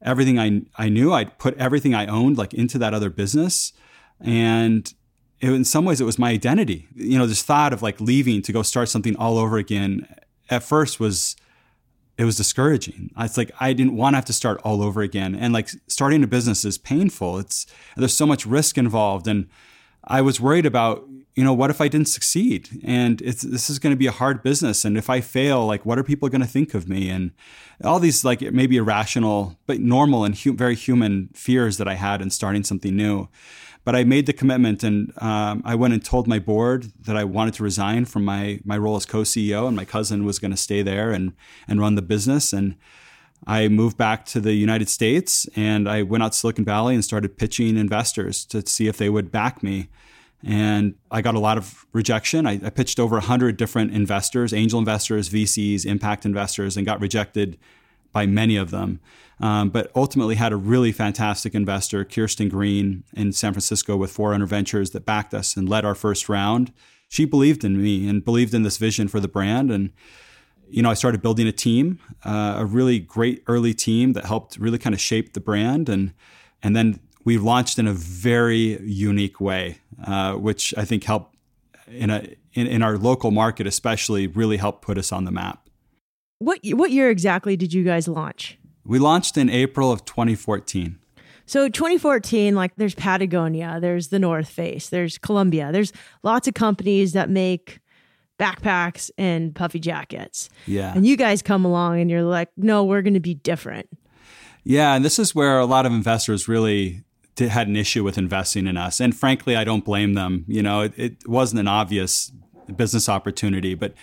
everything 0.00 0.38
I, 0.38 0.62
I 0.76 0.88
knew. 0.88 1.12
I'd 1.12 1.38
put 1.38 1.56
everything 1.58 1.94
I 1.94 2.06
owned 2.06 2.38
like 2.38 2.54
into 2.54 2.78
that 2.78 2.94
other 2.94 3.10
business. 3.10 3.72
And 4.20 4.92
it, 5.40 5.50
in 5.50 5.64
some 5.64 5.84
ways, 5.84 6.00
it 6.00 6.04
was 6.04 6.18
my 6.18 6.30
identity. 6.30 6.88
You 6.94 7.18
know, 7.18 7.26
this 7.26 7.42
thought 7.42 7.72
of 7.72 7.82
like 7.82 8.00
leaving 8.00 8.42
to 8.42 8.52
go 8.52 8.62
start 8.62 8.88
something 8.88 9.16
all 9.16 9.38
over 9.38 9.58
again 9.58 10.08
at 10.48 10.62
first 10.62 10.98
was, 10.98 11.36
it 12.16 12.24
was 12.24 12.36
discouraging. 12.36 13.10
It's 13.18 13.36
like 13.36 13.50
I 13.60 13.72
didn't 13.74 13.96
want 13.96 14.14
to 14.14 14.16
have 14.16 14.24
to 14.24 14.32
start 14.32 14.60
all 14.64 14.82
over 14.82 15.02
again. 15.02 15.34
And 15.34 15.52
like 15.52 15.68
starting 15.88 16.24
a 16.24 16.26
business 16.26 16.64
is 16.64 16.78
painful. 16.78 17.38
It's, 17.38 17.66
there's 17.96 18.16
so 18.16 18.26
much 18.26 18.46
risk 18.46 18.78
involved. 18.78 19.28
And 19.28 19.48
I 20.04 20.22
was 20.22 20.40
worried 20.40 20.64
about, 20.64 21.06
you 21.38 21.44
know, 21.44 21.52
what 21.52 21.70
if 21.70 21.80
I 21.80 21.86
didn't 21.86 22.08
succeed? 22.08 22.80
And 22.82 23.20
this 23.20 23.70
is 23.70 23.78
going 23.78 23.92
to 23.92 23.96
be 23.96 24.08
a 24.08 24.10
hard 24.10 24.42
business. 24.42 24.84
And 24.84 24.98
if 24.98 25.08
I 25.08 25.20
fail, 25.20 25.64
like, 25.64 25.86
what 25.86 25.96
are 25.96 26.02
people 26.02 26.28
going 26.28 26.40
to 26.40 26.48
think 26.48 26.74
of 26.74 26.88
me? 26.88 27.08
And 27.10 27.30
all 27.84 28.00
these, 28.00 28.24
like, 28.24 28.40
maybe 28.40 28.76
irrational, 28.76 29.56
but 29.64 29.78
normal 29.78 30.24
and 30.24 30.36
hu- 30.36 30.54
very 30.54 30.74
human 30.74 31.28
fears 31.34 31.76
that 31.76 31.86
I 31.86 31.94
had 31.94 32.20
in 32.20 32.30
starting 32.30 32.64
something 32.64 32.96
new. 32.96 33.28
But 33.84 33.94
I 33.94 34.02
made 34.02 34.26
the 34.26 34.32
commitment 34.32 34.82
and 34.82 35.12
um, 35.22 35.62
I 35.64 35.76
went 35.76 35.94
and 35.94 36.04
told 36.04 36.26
my 36.26 36.40
board 36.40 36.90
that 37.02 37.16
I 37.16 37.22
wanted 37.22 37.54
to 37.54 37.62
resign 37.62 38.04
from 38.06 38.24
my, 38.24 38.58
my 38.64 38.76
role 38.76 38.96
as 38.96 39.06
co 39.06 39.22
CEO, 39.22 39.68
and 39.68 39.76
my 39.76 39.84
cousin 39.84 40.24
was 40.24 40.40
going 40.40 40.50
to 40.50 40.56
stay 40.56 40.82
there 40.82 41.12
and, 41.12 41.34
and 41.68 41.80
run 41.80 41.94
the 41.94 42.02
business. 42.02 42.52
And 42.52 42.74
I 43.46 43.68
moved 43.68 43.96
back 43.96 44.26
to 44.26 44.40
the 44.40 44.54
United 44.54 44.88
States 44.88 45.46
and 45.54 45.88
I 45.88 46.02
went 46.02 46.24
out 46.24 46.32
to 46.32 46.38
Silicon 46.38 46.64
Valley 46.64 46.96
and 46.96 47.04
started 47.04 47.38
pitching 47.38 47.76
investors 47.76 48.44
to 48.46 48.66
see 48.66 48.88
if 48.88 48.96
they 48.96 49.08
would 49.08 49.30
back 49.30 49.62
me. 49.62 49.88
And 50.44 50.94
I 51.10 51.20
got 51.20 51.34
a 51.34 51.40
lot 51.40 51.58
of 51.58 51.86
rejection. 51.92 52.46
I, 52.46 52.60
I 52.64 52.70
pitched 52.70 53.00
over 53.00 53.16
100 53.16 53.56
different 53.56 53.92
investors, 53.92 54.52
angel 54.52 54.78
investors, 54.78 55.28
VCs, 55.30 55.84
impact 55.84 56.24
investors, 56.24 56.76
and 56.76 56.86
got 56.86 57.00
rejected 57.00 57.58
by 58.12 58.26
many 58.26 58.56
of 58.56 58.70
them. 58.70 59.00
Um, 59.40 59.70
but 59.70 59.90
ultimately 59.94 60.34
had 60.34 60.52
a 60.52 60.56
really 60.56 60.90
fantastic 60.90 61.54
investor, 61.54 62.04
Kirsten 62.04 62.48
Green, 62.48 63.04
in 63.14 63.32
San 63.32 63.52
Francisco 63.52 63.96
with 63.96 64.10
Forerunner 64.10 64.46
Ventures 64.46 64.90
that 64.90 65.04
backed 65.04 65.32
us 65.32 65.56
and 65.56 65.68
led 65.68 65.84
our 65.84 65.94
first 65.94 66.28
round. 66.28 66.72
She 67.08 67.24
believed 67.24 67.64
in 67.64 67.80
me 67.80 68.08
and 68.08 68.24
believed 68.24 68.52
in 68.52 68.62
this 68.62 68.78
vision 68.78 69.06
for 69.08 69.20
the 69.20 69.28
brand. 69.28 69.70
And 69.70 69.92
you 70.70 70.82
know, 70.82 70.90
I 70.90 70.94
started 70.94 71.22
building 71.22 71.46
a 71.46 71.52
team, 71.52 71.98
uh, 72.24 72.56
a 72.58 72.66
really 72.66 72.98
great 72.98 73.42
early 73.46 73.74
team 73.74 74.12
that 74.12 74.24
helped 74.24 74.56
really 74.58 74.78
kind 74.78 74.94
of 74.94 75.00
shape 75.00 75.32
the 75.32 75.40
brand, 75.40 75.88
and 75.88 76.12
and 76.62 76.76
then 76.76 77.00
we 77.28 77.36
launched 77.36 77.78
in 77.78 77.86
a 77.86 77.92
very 77.92 78.80
unique 78.82 79.38
way, 79.38 79.76
uh, 80.02 80.32
which 80.32 80.72
I 80.78 80.86
think 80.86 81.04
helped 81.04 81.36
in 81.86 82.08
a 82.08 82.26
in, 82.54 82.66
in 82.66 82.82
our 82.82 82.96
local 82.96 83.30
market, 83.30 83.66
especially, 83.66 84.26
really 84.26 84.56
helped 84.56 84.80
put 84.80 84.96
us 84.96 85.12
on 85.12 85.26
the 85.26 85.30
map. 85.30 85.68
What 86.38 86.60
what 86.70 86.90
year 86.90 87.10
exactly 87.10 87.54
did 87.54 87.74
you 87.74 87.84
guys 87.84 88.08
launch? 88.08 88.58
We 88.82 88.98
launched 88.98 89.36
in 89.36 89.50
April 89.50 89.92
of 89.92 90.06
2014. 90.06 90.98
So 91.44 91.68
2014, 91.68 92.54
like 92.54 92.74
there's 92.76 92.94
Patagonia, 92.94 93.76
there's 93.78 94.08
the 94.08 94.18
North 94.18 94.48
Face, 94.48 94.88
there's 94.88 95.18
Columbia, 95.18 95.68
there's 95.70 95.92
lots 96.22 96.48
of 96.48 96.54
companies 96.54 97.12
that 97.12 97.28
make 97.28 97.80
backpacks 98.40 99.10
and 99.18 99.54
puffy 99.54 99.80
jackets. 99.80 100.48
Yeah. 100.66 100.94
And 100.94 101.06
you 101.06 101.18
guys 101.18 101.42
come 101.42 101.66
along 101.66 102.00
and 102.00 102.10
you're 102.10 102.22
like, 102.22 102.48
no, 102.56 102.84
we're 102.84 103.02
going 103.02 103.20
to 103.20 103.20
be 103.20 103.34
different. 103.34 103.90
Yeah. 104.64 104.94
And 104.94 105.04
this 105.04 105.18
is 105.18 105.34
where 105.34 105.58
a 105.58 105.66
lot 105.66 105.84
of 105.84 105.92
investors 105.92 106.48
really 106.48 107.04
had 107.38 107.68
an 107.68 107.76
issue 107.76 108.02
with 108.02 108.18
investing 108.18 108.66
in 108.66 108.76
us. 108.76 109.00
And 109.00 109.16
frankly, 109.16 109.54
I 109.54 109.64
don't 109.64 109.84
blame 109.84 110.14
them. 110.14 110.44
You 110.48 110.62
know, 110.62 110.80
it, 110.80 110.92
it 110.96 111.28
wasn't 111.28 111.60
an 111.60 111.68
obvious 111.68 112.32
business 112.74 113.08
opportunity. 113.08 113.74
But 113.74 113.94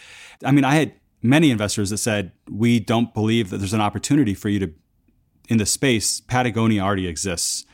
I 0.43 0.51
mean, 0.51 0.63
I 0.63 0.75
had 0.75 0.93
many 1.21 1.51
investors 1.51 1.89
that 1.89 1.97
said, 1.97 2.31
we 2.49 2.79
don't 2.79 3.13
believe 3.13 3.49
that 3.49 3.57
there's 3.57 3.73
an 3.73 3.81
opportunity 3.81 4.33
for 4.33 4.49
you 4.49 4.59
to, 4.59 4.73
in 5.49 5.57
the 5.57 5.65
space, 5.65 6.21
Patagonia 6.21 6.81
already 6.81 7.07
exists. 7.07 7.65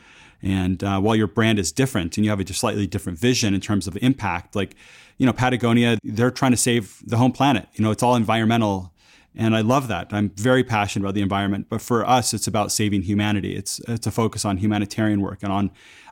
And 0.42 0.82
uh, 0.82 1.00
while 1.00 1.14
your 1.14 1.28
brand 1.28 1.58
is 1.58 1.70
different 1.70 2.16
and 2.16 2.24
you 2.24 2.30
have 2.30 2.40
a 2.40 2.52
slightly 2.52 2.86
different 2.86 3.18
vision 3.18 3.54
in 3.54 3.60
terms 3.60 3.86
of 3.86 3.96
impact, 4.02 4.56
like, 4.56 4.74
you 5.18 5.26
know, 5.26 5.32
Patagonia, 5.32 5.98
they're 6.02 6.32
trying 6.32 6.50
to 6.50 6.56
save 6.56 7.00
the 7.06 7.16
home 7.16 7.32
planet. 7.32 7.68
You 7.74 7.84
know, 7.84 7.90
it's 7.90 8.02
all 8.02 8.16
environmental. 8.16 8.91
And 9.34 9.56
I 9.56 9.60
love 9.62 9.88
that. 9.88 10.08
I'm 10.12 10.30
very 10.30 10.62
passionate 10.62 11.04
about 11.04 11.14
the 11.14 11.22
environment. 11.22 11.66
But 11.68 11.80
for 11.80 12.06
us, 12.06 12.34
it's 12.34 12.46
about 12.46 12.70
saving 12.70 13.02
humanity. 13.02 13.56
It's, 13.56 13.80
it's 13.88 14.06
a 14.06 14.10
focus 14.10 14.44
on 14.44 14.58
humanitarian 14.58 15.20
work 15.20 15.42
and 15.42 15.52
on, 15.52 15.70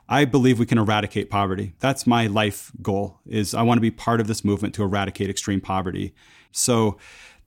I 0.09 0.25
believe 0.25 0.59
we 0.59 0.65
can 0.65 0.77
eradicate 0.77 1.29
poverty. 1.29 1.73
That's 1.79 2.07
my 2.07 2.27
life 2.27 2.71
goal 2.81 3.19
is 3.25 3.53
I 3.53 3.61
want 3.61 3.77
to 3.77 3.81
be 3.81 3.91
part 3.91 4.19
of 4.19 4.27
this 4.27 4.43
movement 4.43 4.73
to 4.75 4.83
eradicate 4.83 5.29
extreme 5.29 5.61
poverty. 5.61 6.13
So 6.51 6.97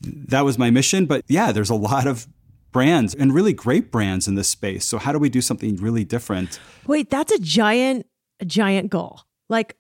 that 0.00 0.44
was 0.44 0.58
my 0.58 0.70
mission. 0.70 1.06
But 1.06 1.24
yeah, 1.28 1.52
there's 1.52 1.70
a 1.70 1.74
lot 1.74 2.06
of 2.06 2.26
brands 2.72 3.14
and 3.14 3.34
really 3.34 3.52
great 3.52 3.90
brands 3.90 4.26
in 4.28 4.34
this 4.34 4.48
space. 4.48 4.84
So 4.84 4.98
how 4.98 5.12
do 5.12 5.18
we 5.18 5.28
do 5.28 5.40
something 5.40 5.76
really 5.76 6.04
different? 6.04 6.58
Wait, 6.86 7.10
that's 7.10 7.32
a 7.32 7.38
giant, 7.38 8.06
a 8.40 8.44
giant 8.44 8.90
goal. 8.90 9.22
Like 9.48 9.76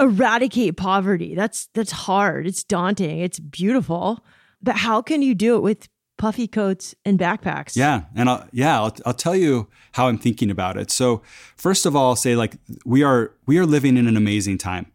eradicate 0.00 0.76
poverty. 0.76 1.34
That's 1.34 1.68
that's 1.74 1.92
hard. 1.92 2.46
It's 2.46 2.64
daunting. 2.64 3.20
It's 3.20 3.38
beautiful. 3.38 4.24
But 4.62 4.76
how 4.76 5.02
can 5.02 5.22
you 5.22 5.34
do 5.34 5.56
it 5.56 5.60
with 5.60 5.88
puffy 6.16 6.48
coats 6.48 6.94
and 7.04 7.18
backpacks? 7.18 7.76
Yeah, 7.76 8.02
and 8.14 8.28
I'll, 8.28 8.46
yeah, 8.52 8.80
I'll, 8.80 8.96
I'll 9.06 9.14
tell 9.14 9.36
you 9.36 9.68
how 9.92 10.08
I'm 10.08 10.18
thinking 10.18 10.50
about 10.50 10.76
it. 10.76 10.90
So 10.90 11.22
first 11.56 11.86
of 11.86 11.94
all, 11.94 12.10
I'll 12.10 12.16
say 12.16 12.36
like 12.36 12.56
we 12.84 13.02
are 13.02 13.32
we 13.46 13.58
are 13.58 13.66
living 13.66 13.96
in 13.96 14.06
an 14.06 14.16
amazing 14.16 14.58
time. 14.58 14.90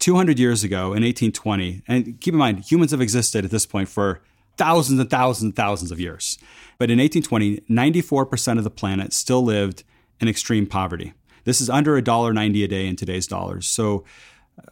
200 0.00 0.38
years 0.38 0.64
ago 0.64 0.86
in 0.86 1.02
1820, 1.02 1.82
and 1.86 2.20
keep 2.20 2.34
in 2.34 2.38
mind 2.38 2.64
humans 2.64 2.90
have 2.90 3.00
existed 3.00 3.44
at 3.44 3.50
this 3.50 3.64
point 3.64 3.88
for 3.88 4.20
thousands 4.56 5.00
and 5.00 5.08
thousands 5.08 5.44
and 5.44 5.56
thousands 5.56 5.90
of 5.90 6.00
years. 6.00 6.38
But 6.78 6.90
in 6.90 6.98
1820, 6.98 7.60
94% 7.70 8.58
of 8.58 8.64
the 8.64 8.70
planet 8.70 9.12
still 9.12 9.42
lived 9.42 9.84
in 10.20 10.28
extreme 10.28 10.66
poverty. 10.66 11.14
This 11.44 11.60
is 11.60 11.70
under 11.70 12.00
$1.90 12.00 12.64
a 12.64 12.68
day 12.68 12.86
in 12.86 12.96
today's 12.96 13.26
dollars. 13.26 13.66
So 13.66 14.04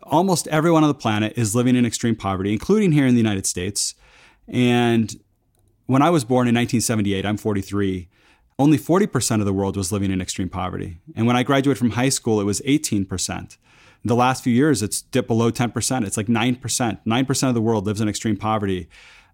almost 0.03 0.49
everyone 0.49 0.85
on 0.85 0.89
the 0.89 0.95
planet 0.95 1.35
is 1.37 1.55
living 1.55 1.77
in 1.77 1.85
extreme 1.85 2.17
poverty, 2.17 2.53
including 2.53 2.93
here 2.93 3.07
in 3.07 3.15
the 3.15 3.21
United 3.21 3.47
States. 3.47 3.95
And 4.49 5.15
when 5.87 6.03
I 6.03 6.11
was 6.11 6.25
born 6.25 6.49
in 6.49 6.55
1978, 6.55 7.25
I'm 7.25 7.37
43, 7.37 8.09
only 8.59 8.79
40% 8.79 9.41
of 9.41 9.47
the 9.47 9.53
world 9.53 9.77
was 9.77 9.93
living 9.93 10.11
in 10.11 10.21
extreme 10.21 10.49
poverty. 10.49 10.99
And 11.17 11.27
when 11.27 11.37
I 11.37 11.43
graduated 11.43 11.79
from 11.79 11.91
high 11.91 12.09
school, 12.09 12.41
it 12.41 12.45
was 12.45 12.61
18%. 12.63 13.57
The 14.05 14.17
last 14.17 14.43
few 14.43 14.53
years, 14.53 14.83
it's 14.83 15.03
dipped 15.03 15.29
below 15.29 15.51
10%. 15.51 16.07
It's 16.07 16.17
like 16.17 16.27
9%. 16.27 16.61
9% 16.61 17.49
of 17.49 17.55
the 17.55 17.63
world 17.63 17.87
lives 17.87 18.01
in 18.01 18.09
extreme 18.09 18.37
poverty. 18.37 18.89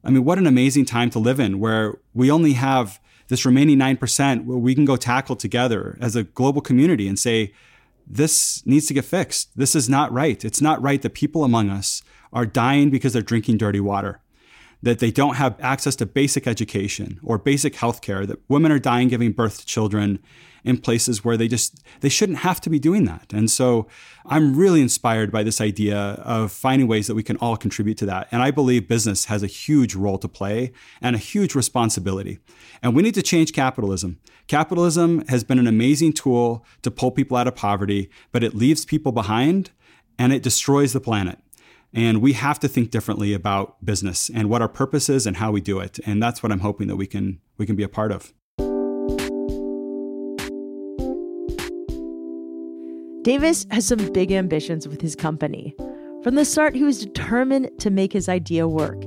I 0.04 0.10
mean, 0.10 0.24
what 0.24 0.38
an 0.38 0.46
amazing 0.46 0.84
time 0.84 1.10
to 1.10 1.18
live 1.18 1.40
in 1.40 1.58
where 1.58 1.98
we 2.14 2.30
only 2.30 2.52
have 2.52 3.00
this 3.28 3.44
remaining 3.44 3.78
9% 3.78 4.44
where 4.44 4.58
we 4.58 4.74
can 4.74 4.84
go 4.84 4.96
tackle 4.96 5.36
together 5.36 5.96
as 6.00 6.16
a 6.16 6.24
global 6.24 6.60
community 6.60 7.08
and 7.08 7.18
say, 7.18 7.52
this 8.06 8.64
needs 8.66 8.86
to 8.86 8.94
get 8.94 9.04
fixed. 9.04 9.50
This 9.56 9.74
is 9.74 9.88
not 9.88 10.10
right. 10.12 10.44
It's 10.44 10.62
not 10.62 10.80
right 10.80 11.02
that 11.02 11.14
people 11.14 11.44
among 11.44 11.68
us 11.68 12.02
are 12.32 12.46
dying 12.46 12.90
because 12.90 13.12
they're 13.12 13.22
drinking 13.22 13.58
dirty 13.58 13.80
water, 13.80 14.20
that 14.82 15.00
they 15.00 15.10
don't 15.10 15.36
have 15.36 15.56
access 15.60 15.96
to 15.96 16.06
basic 16.06 16.46
education 16.46 17.18
or 17.22 17.38
basic 17.38 17.74
health 17.76 18.00
care, 18.00 18.26
that 18.26 18.38
women 18.48 18.70
are 18.70 18.78
dying 18.78 19.08
giving 19.08 19.32
birth 19.32 19.60
to 19.60 19.66
children 19.66 20.20
in 20.64 20.78
places 20.78 21.24
where 21.24 21.36
they 21.36 21.48
just 21.48 21.82
they 22.00 22.08
shouldn't 22.08 22.38
have 22.38 22.60
to 22.60 22.70
be 22.70 22.78
doing 22.78 23.04
that. 23.04 23.32
And 23.32 23.50
so 23.50 23.86
I'm 24.26 24.56
really 24.56 24.82
inspired 24.82 25.32
by 25.32 25.42
this 25.42 25.60
idea 25.60 25.96
of 25.96 26.52
finding 26.52 26.88
ways 26.88 27.06
that 27.06 27.14
we 27.14 27.22
can 27.22 27.36
all 27.38 27.56
contribute 27.56 27.96
to 27.98 28.06
that. 28.06 28.28
And 28.30 28.42
I 28.42 28.50
believe 28.50 28.88
business 28.88 29.26
has 29.26 29.42
a 29.42 29.46
huge 29.46 29.94
role 29.94 30.18
to 30.18 30.28
play 30.28 30.72
and 31.00 31.16
a 31.16 31.18
huge 31.18 31.54
responsibility. 31.54 32.38
And 32.82 32.94
we 32.94 33.02
need 33.02 33.14
to 33.14 33.22
change 33.22 33.52
capitalism. 33.52 34.18
Capitalism 34.46 35.24
has 35.28 35.44
been 35.44 35.58
an 35.58 35.66
amazing 35.66 36.12
tool 36.12 36.64
to 36.82 36.90
pull 36.90 37.10
people 37.10 37.36
out 37.36 37.48
of 37.48 37.54
poverty, 37.54 38.10
but 38.32 38.44
it 38.44 38.54
leaves 38.54 38.84
people 38.84 39.12
behind 39.12 39.70
and 40.18 40.32
it 40.32 40.42
destroys 40.42 40.92
the 40.92 41.00
planet. 41.00 41.38
And 41.94 42.20
we 42.20 42.34
have 42.34 42.60
to 42.60 42.68
think 42.68 42.90
differently 42.90 43.32
about 43.32 43.84
business 43.84 44.30
and 44.32 44.50
what 44.50 44.60
our 44.60 44.68
purpose 44.68 45.08
is 45.08 45.26
and 45.26 45.36
how 45.36 45.50
we 45.50 45.60
do 45.60 45.78
it. 45.80 45.98
And 46.04 46.22
that's 46.22 46.42
what 46.42 46.52
I'm 46.52 46.60
hoping 46.60 46.88
that 46.88 46.96
we 46.96 47.06
can 47.06 47.40
we 47.56 47.66
can 47.66 47.76
be 47.76 47.82
a 47.82 47.88
part 47.88 48.12
of. 48.12 48.32
Davis 53.22 53.66
has 53.70 53.86
some 53.86 54.12
big 54.12 54.32
ambitions 54.32 54.86
with 54.88 55.00
his 55.00 55.14
company. 55.14 55.74
From 56.22 56.34
the 56.34 56.44
start, 56.44 56.74
he 56.74 56.82
was 56.82 57.04
determined 57.04 57.70
to 57.78 57.90
make 57.90 58.12
his 58.12 58.28
idea 58.28 58.66
work. 58.66 59.02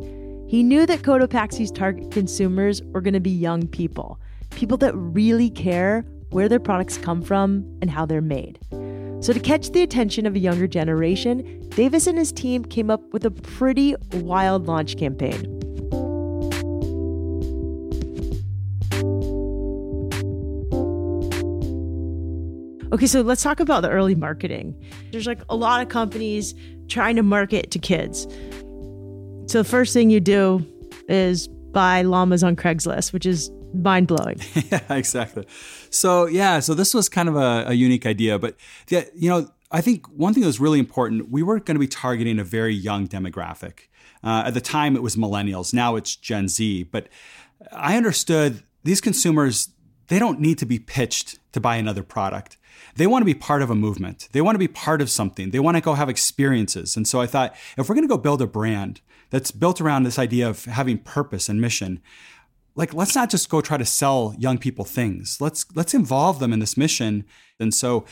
He 0.47 0.63
knew 0.63 0.85
that 0.85 1.01
Cotopaxi's 1.01 1.71
target 1.71 2.11
consumers 2.11 2.83
were 2.83 3.01
going 3.01 3.13
to 3.13 3.19
be 3.19 3.31
young 3.31 3.67
people, 3.67 4.19
people 4.49 4.77
that 4.77 4.93
really 4.95 5.49
care 5.49 6.05
where 6.29 6.49
their 6.49 6.59
products 6.59 6.97
come 6.97 7.21
from 7.21 7.65
and 7.81 7.89
how 7.89 8.05
they're 8.05 8.21
made. 8.21 8.59
So, 9.21 9.33
to 9.33 9.39
catch 9.39 9.69
the 9.69 9.83
attention 9.83 10.25
of 10.25 10.35
a 10.35 10.39
younger 10.39 10.65
generation, 10.67 11.69
Davis 11.69 12.07
and 12.07 12.17
his 12.17 12.31
team 12.31 12.65
came 12.65 12.89
up 12.89 13.13
with 13.13 13.23
a 13.23 13.29
pretty 13.29 13.95
wild 14.13 14.65
launch 14.65 14.97
campaign. 14.97 15.45
Okay, 22.91 23.05
so 23.05 23.21
let's 23.21 23.43
talk 23.43 23.59
about 23.59 23.81
the 23.81 23.89
early 23.89 24.15
marketing. 24.15 24.75
There's 25.11 25.27
like 25.27 25.41
a 25.49 25.55
lot 25.55 25.83
of 25.83 25.89
companies 25.89 26.55
trying 26.87 27.15
to 27.15 27.23
market 27.23 27.69
to 27.71 27.79
kids. 27.79 28.23
So 29.45 29.59
the 29.59 29.63
first 29.63 29.93
thing 29.93 30.09
you 30.09 30.19
do 30.19 30.65
is 31.07 31.47
buy 31.47 32.01
llamas 32.01 32.43
on 32.43 32.55
Craigslist, 32.55 33.13
which 33.13 33.27
is 33.27 33.51
mind 33.73 34.07
blowing. 34.07 34.39
yeah, 34.71 34.81
exactly. 34.89 35.45
So 35.89 36.25
yeah, 36.25 36.59
so 36.59 36.73
this 36.73 36.93
was 36.93 37.09
kind 37.09 37.29
of 37.29 37.35
a, 37.35 37.65
a 37.67 37.73
unique 37.73 38.05
idea, 38.05 38.39
but 38.39 38.55
yeah, 38.89 39.05
you 39.15 39.29
know, 39.29 39.49
I 39.71 39.81
think 39.81 40.05
one 40.07 40.33
thing 40.33 40.41
that 40.41 40.47
was 40.47 40.59
really 40.59 40.79
important, 40.79 41.29
we 41.29 41.43
were 41.43 41.59
going 41.59 41.75
to 41.75 41.79
be 41.79 41.87
targeting 41.87 42.39
a 42.39 42.43
very 42.43 42.73
young 42.73 43.07
demographic. 43.07 43.87
Uh, 44.23 44.43
at 44.45 44.53
the 44.53 44.61
time, 44.61 44.95
it 44.95 45.01
was 45.01 45.15
millennials. 45.15 45.73
Now 45.73 45.95
it's 45.95 46.15
Gen 46.15 46.47
Z. 46.47 46.83
But 46.83 47.07
I 47.71 47.95
understood 47.95 48.63
these 48.83 48.99
consumers, 48.99 49.69
they 50.07 50.19
don't 50.19 50.39
need 50.39 50.57
to 50.57 50.65
be 50.65 50.77
pitched 50.77 51.39
to 51.53 51.61
buy 51.61 51.77
another 51.77 52.03
product 52.03 52.57
they 52.95 53.07
want 53.07 53.21
to 53.21 53.25
be 53.25 53.33
part 53.33 53.61
of 53.61 53.69
a 53.69 53.75
movement. 53.75 54.27
They 54.31 54.41
want 54.41 54.55
to 54.55 54.59
be 54.59 54.67
part 54.67 55.01
of 55.01 55.09
something. 55.09 55.51
They 55.51 55.59
want 55.59 55.77
to 55.77 55.81
go 55.81 55.93
have 55.93 56.09
experiences. 56.09 56.97
And 56.97 57.07
so 57.07 57.21
I 57.21 57.27
thought, 57.27 57.55
if 57.77 57.87
we're 57.87 57.95
going 57.95 58.07
to 58.07 58.13
go 58.13 58.17
build 58.17 58.41
a 58.41 58.47
brand 58.47 59.01
that's 59.29 59.51
built 59.51 59.79
around 59.79 60.03
this 60.03 60.19
idea 60.19 60.49
of 60.49 60.65
having 60.65 60.97
purpose 60.97 61.47
and 61.49 61.61
mission, 61.61 62.01
like 62.75 62.93
let's 62.93 63.15
not 63.15 63.29
just 63.29 63.49
go 63.49 63.61
try 63.61 63.77
to 63.77 63.85
sell 63.85 64.35
young 64.37 64.57
people 64.57 64.85
things. 64.85 65.39
Let's 65.39 65.65
let's 65.75 65.93
involve 65.93 66.39
them 66.39 66.53
in 66.53 66.59
this 66.59 66.77
mission. 66.77 67.25
And 67.59 67.73
so 67.73 68.05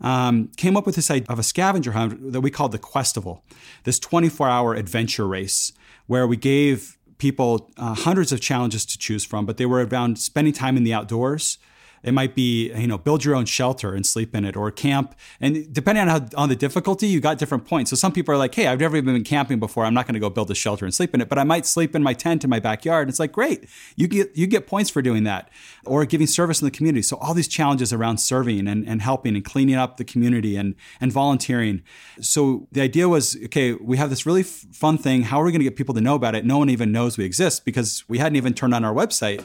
um, 0.00 0.50
came 0.56 0.76
up 0.76 0.86
with 0.86 0.96
this 0.96 1.10
idea 1.10 1.26
of 1.28 1.38
a 1.38 1.42
scavenger 1.42 1.92
hunt 1.92 2.32
that 2.32 2.40
we 2.40 2.50
called 2.50 2.72
the 2.72 2.78
Questival, 2.78 3.44
this 3.84 3.98
24-hour 3.98 4.74
adventure 4.74 5.26
race 5.26 5.72
where 6.06 6.26
we 6.26 6.36
gave 6.36 6.98
people 7.18 7.70
uh, 7.76 7.94
hundreds 7.94 8.32
of 8.32 8.40
challenges 8.40 8.84
to 8.86 8.98
choose 8.98 9.24
from, 9.24 9.46
but 9.46 9.58
they 9.58 9.66
were 9.66 9.84
around 9.84 10.18
spending 10.18 10.52
time 10.52 10.76
in 10.76 10.84
the 10.84 10.92
outdoors, 10.92 11.58
it 12.02 12.12
might 12.12 12.34
be, 12.34 12.72
you 12.72 12.86
know, 12.86 12.98
build 12.98 13.24
your 13.24 13.34
own 13.34 13.44
shelter 13.44 13.94
and 13.94 14.06
sleep 14.06 14.34
in 14.34 14.44
it 14.44 14.56
or 14.56 14.70
camp. 14.70 15.14
And 15.40 15.72
depending 15.72 16.02
on 16.02 16.08
how, 16.08 16.28
on 16.36 16.48
the 16.48 16.56
difficulty, 16.56 17.06
you 17.06 17.20
got 17.20 17.38
different 17.38 17.66
points. 17.66 17.90
So 17.90 17.96
some 17.96 18.12
people 18.12 18.34
are 18.34 18.38
like, 18.38 18.54
hey, 18.54 18.66
I've 18.66 18.80
never 18.80 18.96
even 18.96 19.14
been 19.14 19.24
camping 19.24 19.58
before. 19.58 19.84
I'm 19.84 19.94
not 19.94 20.06
going 20.06 20.14
to 20.14 20.20
go 20.20 20.30
build 20.30 20.50
a 20.50 20.54
shelter 20.54 20.84
and 20.84 20.94
sleep 20.94 21.14
in 21.14 21.20
it, 21.20 21.28
but 21.28 21.38
I 21.38 21.44
might 21.44 21.66
sleep 21.66 21.94
in 21.94 22.02
my 22.02 22.14
tent 22.14 22.44
in 22.44 22.50
my 22.50 22.60
backyard. 22.60 23.08
It's 23.08 23.18
like, 23.18 23.32
great. 23.32 23.68
You 23.96 24.08
get, 24.08 24.36
you 24.36 24.46
get 24.46 24.66
points 24.66 24.90
for 24.90 25.02
doing 25.02 25.24
that 25.24 25.50
or 25.84 26.04
giving 26.04 26.26
service 26.26 26.60
in 26.60 26.66
the 26.66 26.70
community. 26.70 27.02
So 27.02 27.16
all 27.18 27.34
these 27.34 27.48
challenges 27.48 27.92
around 27.92 28.18
serving 28.18 28.66
and, 28.66 28.86
and 28.88 29.02
helping 29.02 29.34
and 29.34 29.44
cleaning 29.44 29.76
up 29.76 29.96
the 29.96 30.04
community 30.04 30.56
and, 30.56 30.74
and 31.00 31.12
volunteering. 31.12 31.82
So 32.20 32.68
the 32.72 32.80
idea 32.80 33.08
was, 33.08 33.36
okay, 33.44 33.74
we 33.74 33.96
have 33.96 34.10
this 34.10 34.24
really 34.24 34.42
f- 34.42 34.66
fun 34.72 34.98
thing. 34.98 35.22
How 35.22 35.40
are 35.40 35.44
we 35.44 35.52
going 35.52 35.60
to 35.60 35.64
get 35.64 35.76
people 35.76 35.94
to 35.94 36.00
know 36.00 36.14
about 36.14 36.34
it? 36.34 36.44
No 36.44 36.58
one 36.58 36.70
even 36.70 36.92
knows 36.92 37.18
we 37.18 37.24
exist 37.24 37.64
because 37.64 38.04
we 38.08 38.18
hadn't 38.18 38.36
even 38.36 38.54
turned 38.54 38.74
on 38.74 38.84
our 38.84 38.94
website. 38.94 39.44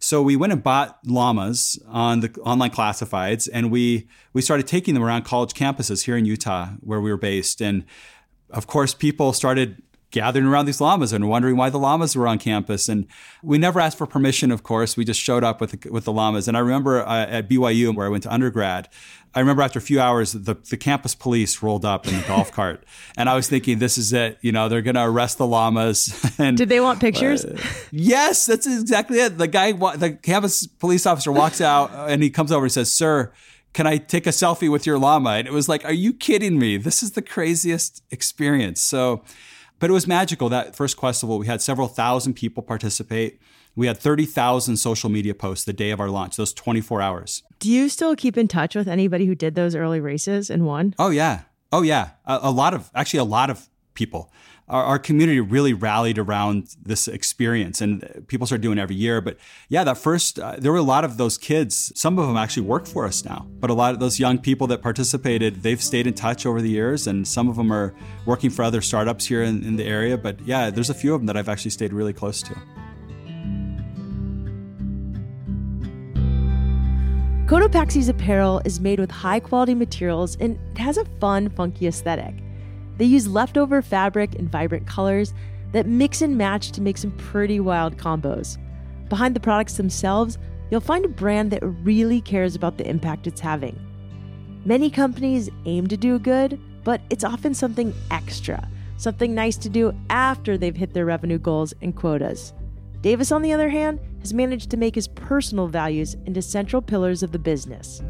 So 0.00 0.22
we 0.22 0.34
went 0.34 0.52
and 0.52 0.62
bought 0.62 0.98
llamas 1.04 1.78
on 1.86 2.20
the 2.20 2.32
online 2.40 2.70
classifieds, 2.70 3.48
and 3.52 3.70
we 3.70 4.08
we 4.32 4.40
started 4.40 4.66
taking 4.66 4.94
them 4.94 5.02
around 5.02 5.24
college 5.24 5.52
campuses 5.52 6.04
here 6.06 6.16
in 6.16 6.24
Utah, 6.24 6.70
where 6.80 7.00
we 7.00 7.10
were 7.10 7.18
based. 7.18 7.60
And 7.60 7.84
of 8.48 8.66
course, 8.66 8.94
people 8.94 9.34
started 9.34 9.82
gathering 10.10 10.46
around 10.46 10.66
these 10.66 10.80
llamas 10.80 11.12
and 11.12 11.28
wondering 11.28 11.56
why 11.56 11.70
the 11.70 11.78
llamas 11.78 12.16
were 12.16 12.26
on 12.26 12.38
campus. 12.38 12.88
And 12.88 13.06
we 13.42 13.58
never 13.58 13.80
asked 13.80 13.98
for 13.98 14.06
permission, 14.06 14.50
of 14.50 14.62
course. 14.62 14.96
We 14.96 15.04
just 15.04 15.20
showed 15.20 15.44
up 15.44 15.60
with 15.60 15.80
the, 15.80 15.90
with 15.90 16.04
the 16.04 16.12
llamas. 16.12 16.48
And 16.48 16.56
I 16.56 16.60
remember 16.60 17.06
uh, 17.06 17.26
at 17.26 17.48
BYU, 17.48 17.94
where 17.94 18.06
I 18.06 18.08
went 18.08 18.24
to 18.24 18.32
undergrad, 18.32 18.88
I 19.34 19.40
remember 19.40 19.62
after 19.62 19.78
a 19.78 19.82
few 19.82 20.00
hours, 20.00 20.32
the, 20.32 20.54
the 20.54 20.76
campus 20.76 21.14
police 21.14 21.62
rolled 21.62 21.84
up 21.84 22.08
in 22.08 22.16
the 22.16 22.26
golf 22.26 22.50
cart. 22.52 22.84
And 23.16 23.28
I 23.28 23.36
was 23.36 23.48
thinking, 23.48 23.78
this 23.78 23.96
is 23.96 24.12
it. 24.12 24.38
You 24.40 24.50
know, 24.50 24.68
they're 24.68 24.82
going 24.82 24.96
to 24.96 25.04
arrest 25.04 25.38
the 25.38 25.46
llamas. 25.46 26.16
And, 26.40 26.56
Did 26.56 26.70
they 26.70 26.80
want 26.80 27.00
pictures? 27.00 27.44
Uh, 27.44 27.60
yes, 27.90 28.46
that's 28.46 28.66
exactly 28.66 29.18
it. 29.18 29.36
The 29.36 29.46
guy, 29.46 29.72
the 29.72 30.12
campus 30.22 30.66
police 30.66 31.04
officer 31.04 31.30
walks 31.30 31.60
out 31.60 31.90
and 32.08 32.22
he 32.22 32.30
comes 32.30 32.50
over 32.50 32.64
and 32.64 32.72
says, 32.72 32.90
Sir, 32.90 33.30
can 33.72 33.86
I 33.86 33.98
take 33.98 34.26
a 34.26 34.30
selfie 34.30 34.70
with 34.70 34.86
your 34.86 34.98
llama? 34.98 35.30
And 35.30 35.46
it 35.46 35.52
was 35.52 35.68
like, 35.68 35.84
are 35.84 35.92
you 35.92 36.12
kidding 36.12 36.58
me? 36.58 36.76
This 36.76 37.02
is 37.02 37.12
the 37.12 37.22
craziest 37.22 38.02
experience. 38.10 38.80
So, 38.80 39.22
but 39.80 39.90
it 39.90 39.92
was 39.92 40.06
magical. 40.06 40.48
That 40.48 40.76
first 40.76 40.96
Questival, 40.96 41.38
we 41.38 41.46
had 41.46 41.60
several 41.60 41.88
thousand 41.88 42.34
people 42.34 42.62
participate. 42.62 43.40
We 43.74 43.86
had 43.86 43.98
30,000 43.98 44.76
social 44.76 45.10
media 45.10 45.34
posts 45.34 45.64
the 45.64 45.72
day 45.72 45.90
of 45.90 46.00
our 46.00 46.10
launch, 46.10 46.36
those 46.36 46.52
24 46.52 47.00
hours. 47.00 47.42
Do 47.60 47.70
you 47.70 47.88
still 47.88 48.14
keep 48.16 48.36
in 48.36 48.48
touch 48.48 48.74
with 48.74 48.88
anybody 48.88 49.26
who 49.26 49.34
did 49.34 49.54
those 49.54 49.74
early 49.74 50.00
races 50.00 50.50
and 50.50 50.66
won? 50.66 50.94
Oh, 50.98 51.10
yeah. 51.10 51.42
Oh, 51.72 51.82
yeah. 51.82 52.10
A, 52.26 52.40
a 52.42 52.50
lot 52.50 52.74
of, 52.74 52.90
actually, 52.94 53.20
a 53.20 53.24
lot 53.24 53.48
of 53.48 53.68
people 53.94 54.32
our, 54.70 54.84
our 54.84 54.98
community 54.98 55.40
really 55.40 55.72
rallied 55.72 56.16
around 56.16 56.76
this 56.80 57.08
experience 57.08 57.80
and 57.80 58.24
people 58.28 58.46
start 58.46 58.60
doing 58.60 58.78
every 58.78 58.94
year. 58.94 59.20
But 59.20 59.36
yeah, 59.68 59.84
that 59.84 59.98
first, 59.98 60.38
uh, 60.38 60.56
there 60.58 60.70
were 60.72 60.78
a 60.78 60.82
lot 60.82 61.04
of 61.04 61.16
those 61.16 61.36
kids. 61.36 61.92
Some 61.94 62.18
of 62.18 62.26
them 62.26 62.36
actually 62.36 62.62
work 62.62 62.86
for 62.86 63.04
us 63.04 63.24
now, 63.24 63.46
but 63.58 63.68
a 63.68 63.74
lot 63.74 63.92
of 63.92 64.00
those 64.00 64.20
young 64.20 64.38
people 64.38 64.68
that 64.68 64.80
participated, 64.80 65.62
they've 65.62 65.82
stayed 65.82 66.06
in 66.06 66.14
touch 66.14 66.46
over 66.46 66.62
the 66.62 66.70
years. 66.70 67.06
And 67.06 67.26
some 67.26 67.48
of 67.48 67.56
them 67.56 67.72
are 67.72 67.94
working 68.24 68.48
for 68.48 68.62
other 68.62 68.80
startups 68.80 69.26
here 69.26 69.42
in, 69.42 69.64
in 69.64 69.76
the 69.76 69.84
area. 69.84 70.16
But 70.16 70.40
yeah, 70.46 70.70
there's 70.70 70.90
a 70.90 70.94
few 70.94 71.14
of 71.14 71.20
them 71.20 71.26
that 71.26 71.36
I've 71.36 71.48
actually 71.48 71.72
stayed 71.72 71.92
really 71.92 72.12
close 72.12 72.40
to. 72.42 72.54
Cotopaxi's 77.46 78.08
apparel 78.08 78.62
is 78.64 78.78
made 78.78 79.00
with 79.00 79.10
high 79.10 79.40
quality 79.40 79.74
materials 79.74 80.36
and 80.36 80.56
it 80.70 80.78
has 80.78 80.96
a 80.96 81.04
fun, 81.18 81.48
funky 81.48 81.88
aesthetic. 81.88 82.36
They 83.00 83.06
use 83.06 83.26
leftover 83.26 83.80
fabric 83.80 84.34
and 84.34 84.52
vibrant 84.52 84.86
colors 84.86 85.32
that 85.72 85.86
mix 85.86 86.20
and 86.20 86.36
match 86.36 86.70
to 86.72 86.82
make 86.82 86.98
some 86.98 87.12
pretty 87.12 87.58
wild 87.58 87.96
combos. 87.96 88.58
Behind 89.08 89.34
the 89.34 89.40
products 89.40 89.78
themselves, 89.78 90.36
you'll 90.70 90.82
find 90.82 91.06
a 91.06 91.08
brand 91.08 91.50
that 91.50 91.62
really 91.62 92.20
cares 92.20 92.54
about 92.54 92.76
the 92.76 92.86
impact 92.86 93.26
it's 93.26 93.40
having. 93.40 93.80
Many 94.66 94.90
companies 94.90 95.48
aim 95.64 95.86
to 95.86 95.96
do 95.96 96.18
good, 96.18 96.60
but 96.84 97.00
it's 97.08 97.24
often 97.24 97.54
something 97.54 97.94
extra, 98.10 98.68
something 98.98 99.34
nice 99.34 99.56
to 99.56 99.70
do 99.70 99.94
after 100.10 100.58
they've 100.58 100.76
hit 100.76 100.92
their 100.92 101.06
revenue 101.06 101.38
goals 101.38 101.72
and 101.80 101.96
quotas. 101.96 102.52
Davis, 103.00 103.32
on 103.32 103.40
the 103.40 103.54
other 103.54 103.70
hand, 103.70 103.98
has 104.18 104.34
managed 104.34 104.70
to 104.72 104.76
make 104.76 104.94
his 104.94 105.08
personal 105.08 105.68
values 105.68 106.18
into 106.26 106.42
central 106.42 106.82
pillars 106.82 107.22
of 107.22 107.32
the 107.32 107.38
business. 107.38 108.02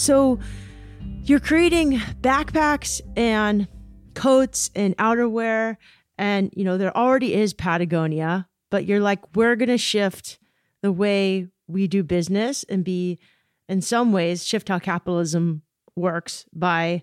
So, 0.00 0.38
you're 1.24 1.40
creating 1.40 1.98
backpacks 2.22 3.02
and 3.18 3.68
coats 4.14 4.70
and 4.74 4.96
outerwear, 4.96 5.76
and 6.16 6.50
you 6.56 6.64
know, 6.64 6.78
there 6.78 6.96
already 6.96 7.34
is 7.34 7.52
Patagonia, 7.52 8.48
but 8.70 8.86
you're 8.86 9.00
like, 9.00 9.36
we're 9.36 9.56
going 9.56 9.68
to 9.68 9.76
shift 9.76 10.38
the 10.80 10.90
way 10.90 11.48
we 11.68 11.86
do 11.86 12.02
business 12.02 12.64
and 12.64 12.82
be, 12.82 13.18
in 13.68 13.82
some 13.82 14.10
ways, 14.10 14.46
shift 14.46 14.70
how 14.70 14.78
capitalism 14.78 15.60
works 15.96 16.46
by 16.54 17.02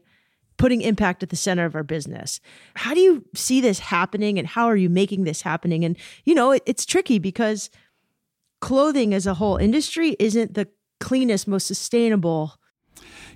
putting 0.57 0.81
impact 0.81 1.21
at 1.21 1.29
the 1.29 1.35
center 1.35 1.65
of 1.65 1.75
our 1.75 1.83
business. 1.83 2.41
How 2.73 2.95
do 2.95 2.99
you 2.99 3.25
see 3.35 3.61
this 3.61 3.77
happening 3.77 4.39
and 4.39 4.47
how 4.47 4.65
are 4.65 4.75
you 4.75 4.89
making 4.89 5.23
this 5.23 5.43
happening? 5.43 5.85
And, 5.85 5.97
you 6.25 6.33
know, 6.33 6.49
it, 6.49 6.63
it's 6.65 6.83
tricky 6.83 7.19
because 7.19 7.69
clothing 8.59 9.13
as 9.13 9.27
a 9.27 9.35
whole 9.35 9.57
industry 9.57 10.15
isn't 10.17 10.55
the 10.55 10.67
cleanest, 10.99 11.47
most 11.47 11.67
sustainable. 11.67 12.55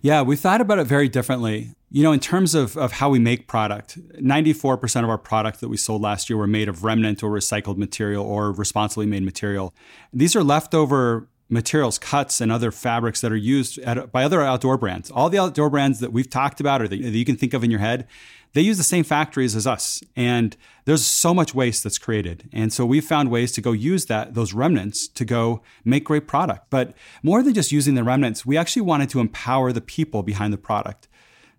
Yeah, 0.01 0.23
we 0.23 0.35
thought 0.35 0.61
about 0.61 0.79
it 0.79 0.87
very 0.87 1.07
differently. 1.07 1.75
You 1.91 2.03
know, 2.03 2.11
in 2.11 2.19
terms 2.19 2.55
of, 2.55 2.75
of 2.77 2.93
how 2.93 3.09
we 3.09 3.19
make 3.19 3.47
product, 3.47 3.99
94% 4.19 5.03
of 5.03 5.09
our 5.09 5.17
product 5.17 5.59
that 5.59 5.69
we 5.69 5.77
sold 5.77 6.01
last 6.01 6.29
year 6.29 6.37
were 6.37 6.47
made 6.47 6.67
of 6.69 6.83
remnant 6.83 7.21
or 7.21 7.29
recycled 7.29 7.77
material 7.77 8.25
or 8.25 8.51
responsibly 8.51 9.05
made 9.05 9.23
material. 9.23 9.75
These 10.11 10.35
are 10.35 10.43
leftover 10.43 11.27
materials, 11.49 11.99
cuts, 11.99 12.41
and 12.41 12.51
other 12.51 12.71
fabrics 12.71 13.21
that 13.21 13.31
are 13.31 13.37
used 13.37 13.77
at, 13.79 14.11
by 14.11 14.23
other 14.23 14.41
outdoor 14.41 14.77
brands. 14.77 15.11
All 15.11 15.29
the 15.29 15.37
outdoor 15.37 15.69
brands 15.69 15.99
that 15.99 16.13
we've 16.13 16.29
talked 16.29 16.59
about 16.59 16.81
or 16.81 16.87
that, 16.87 17.01
that 17.01 17.11
you 17.11 17.25
can 17.25 17.35
think 17.35 17.53
of 17.53 17.63
in 17.63 17.69
your 17.69 17.81
head, 17.81 18.07
they 18.53 18.61
use 18.61 18.77
the 18.77 18.83
same 18.83 19.03
factories 19.03 19.55
as 19.55 19.65
us. 19.65 20.01
And 20.15 20.57
there's 20.85 21.05
so 21.05 21.33
much 21.33 21.55
waste 21.55 21.83
that's 21.83 21.97
created. 21.97 22.49
And 22.51 22.73
so 22.73 22.85
we've 22.85 23.05
found 23.05 23.31
ways 23.31 23.51
to 23.53 23.61
go 23.61 23.71
use 23.71 24.05
that, 24.07 24.33
those 24.33 24.53
remnants 24.53 25.07
to 25.07 25.25
go 25.25 25.61
make 25.85 26.03
great 26.03 26.27
product. 26.27 26.69
But 26.69 26.93
more 27.23 27.43
than 27.43 27.53
just 27.53 27.71
using 27.71 27.95
the 27.95 28.03
remnants, 28.03 28.45
we 28.45 28.57
actually 28.57 28.81
wanted 28.83 29.09
to 29.11 29.19
empower 29.19 29.71
the 29.71 29.81
people 29.81 30.23
behind 30.23 30.53
the 30.53 30.57
product. 30.57 31.07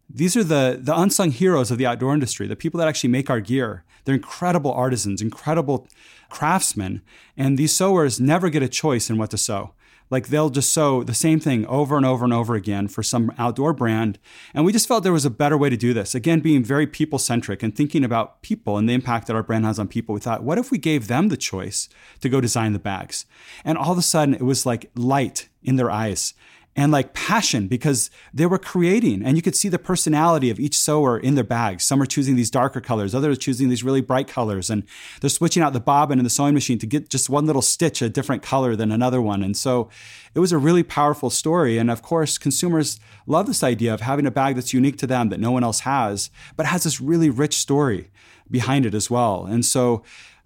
These 0.09 0.37
are 0.37 0.45
the, 0.45 0.79
the 0.81 0.99
unsung 0.99 1.31
heroes 1.31 1.71
of 1.71 1.79
the 1.79 1.87
outdoor 1.87 2.13
industry, 2.13 2.47
the 2.47 2.57
people 2.57 2.79
that 2.79 2.89
actually 2.89 3.11
make 3.11 3.31
our 3.31 3.41
gear. 3.41 3.85
They're 4.05 4.15
incredible 4.15 4.73
artisans, 4.73 5.23
incredible 5.23 5.89
craftsmen, 6.29 7.03
and 7.37 7.57
these 7.57 7.75
sewers 7.75 8.21
never 8.21 8.51
get 8.51 8.63
a 8.63 8.69
choice 8.69 9.09
in 9.09 9.17
what 9.17 9.31
to 9.31 9.39
sew. 9.39 9.75
Like 10.13 10.29
they'll 10.29 10.51
just 10.51 10.73
sew 10.73 11.03
the 11.03 11.15
same 11.15 11.41
thing 11.41 11.65
over 11.67 11.97
and 11.97 12.05
over 12.05 12.23
and 12.23 12.35
over 12.35 12.55
again 12.55 12.87
for 12.87 13.03
some 13.03 13.33
outdoor 13.39 13.73
brand. 13.73 14.19
And 14.53 14.67
we 14.67 14.71
just 14.73 14.87
felt 14.87 15.05
there 15.05 15.13
was 15.13 15.25
a 15.25 15.31
better 15.31 15.57
way 15.57 15.71
to 15.71 15.77
do 15.77 15.95
this. 15.95 16.15
Again, 16.15 16.41
being 16.41 16.63
very 16.63 16.87
people 16.87 17.19
centric 17.19 17.63
and 17.63 17.75
thinking 17.75 18.05
about 18.05 18.43
people 18.43 18.77
and 18.77 18.87
the 18.87 18.93
impact 18.93 19.27
that 19.27 19.37
our 19.37 19.43
brand 19.43 19.65
has 19.65 19.79
on 19.79 19.89
people. 19.89 20.15
We 20.15 20.21
thought, 20.21 20.43
what 20.43 20.59
if 20.59 20.71
we 20.71 20.77
gave 20.77 21.09
them 21.09 21.31
the 21.31 21.39
choice 21.39 21.89
to 22.21 22.29
go 22.29 22.43
design 22.43 22.75
the 22.75 22.79
bags? 22.79 23.25
And 23.65 23.79
all 23.79 23.93
of 23.93 23.99
a 23.99 24.03
sudden, 24.03 24.35
it 24.35 24.43
was 24.43 24.67
like 24.67 24.91
light 24.95 25.49
in 25.63 25.77
their 25.77 25.91
eyes 25.91 26.35
and 26.75 26.91
like 26.91 27.13
passion 27.13 27.69
because 27.69 28.11
they 28.33 28.47
were 28.47 28.59
creating 28.59 29.23
and 29.23 29.37
you 29.37 29.43
could 29.43 29.55
see 29.55 29.69
the 29.69 29.79
personality 29.79 30.49
of 30.49 30.59
each 30.59 30.77
sewer 30.77 31.19
in 31.19 31.35
their 31.35 31.45
bags. 31.45 31.85
Some 31.85 32.01
are 32.01 32.07
choosing 32.07 32.35
these 32.35 32.51
darker 32.51 32.81
colors, 32.81 33.15
others 33.15 33.37
are 33.37 33.41
choosing 33.41 33.69
these 33.69 33.85
really 33.85 34.01
bright 34.01 34.27
colors 34.27 34.71
and 34.71 34.85
they're 35.21 35.31
switching 35.31 35.63
out 35.63 35.75
the 35.75 35.81
bobbin 35.81 36.19
in 36.19 36.25
the 36.25 36.31
sewing 36.31 36.55
machine 36.55 36.79
to 36.79 36.87
get 36.87 37.11
just 37.11 37.29
one 37.29 37.47
little 37.47 37.63
stitch 37.63 38.01
a 38.01 38.09
different 38.09 38.43
color 38.43 38.75
than 38.75 38.91
another 38.91 39.21
one. 39.21 39.43
And 39.43 39.57
so 39.57 39.91
it 40.35 40.39
was 40.39 40.53
a 40.53 40.59
really 40.59 40.83
powerful 40.83 41.29
story. 41.29 41.77
And 41.77 41.91
of 41.91 42.01
course, 42.01 42.39
consumers 42.39 42.99
love 43.27 43.47
this 43.47 43.63
idea 43.63 43.93
of 43.93 44.01
having 44.01 44.27
a 44.27 44.31
bag 44.31 44.55
that's 44.55 44.73
unique 44.73 44.97
to 44.99 45.07
them 45.07 45.29
that 45.29 45.41
no 45.41 45.51
one 45.51 45.65
else 45.65 45.81
has, 45.81 46.31
but 46.57 46.67
has 46.67 46.85
this 46.85 47.01
really 47.01 47.29
rich 47.29 47.57
story 47.57 48.11
behind 48.51 48.87
it 48.87 48.95
as 48.95 49.11
well. 49.11 49.45
And 49.45 49.65
so 49.65 50.03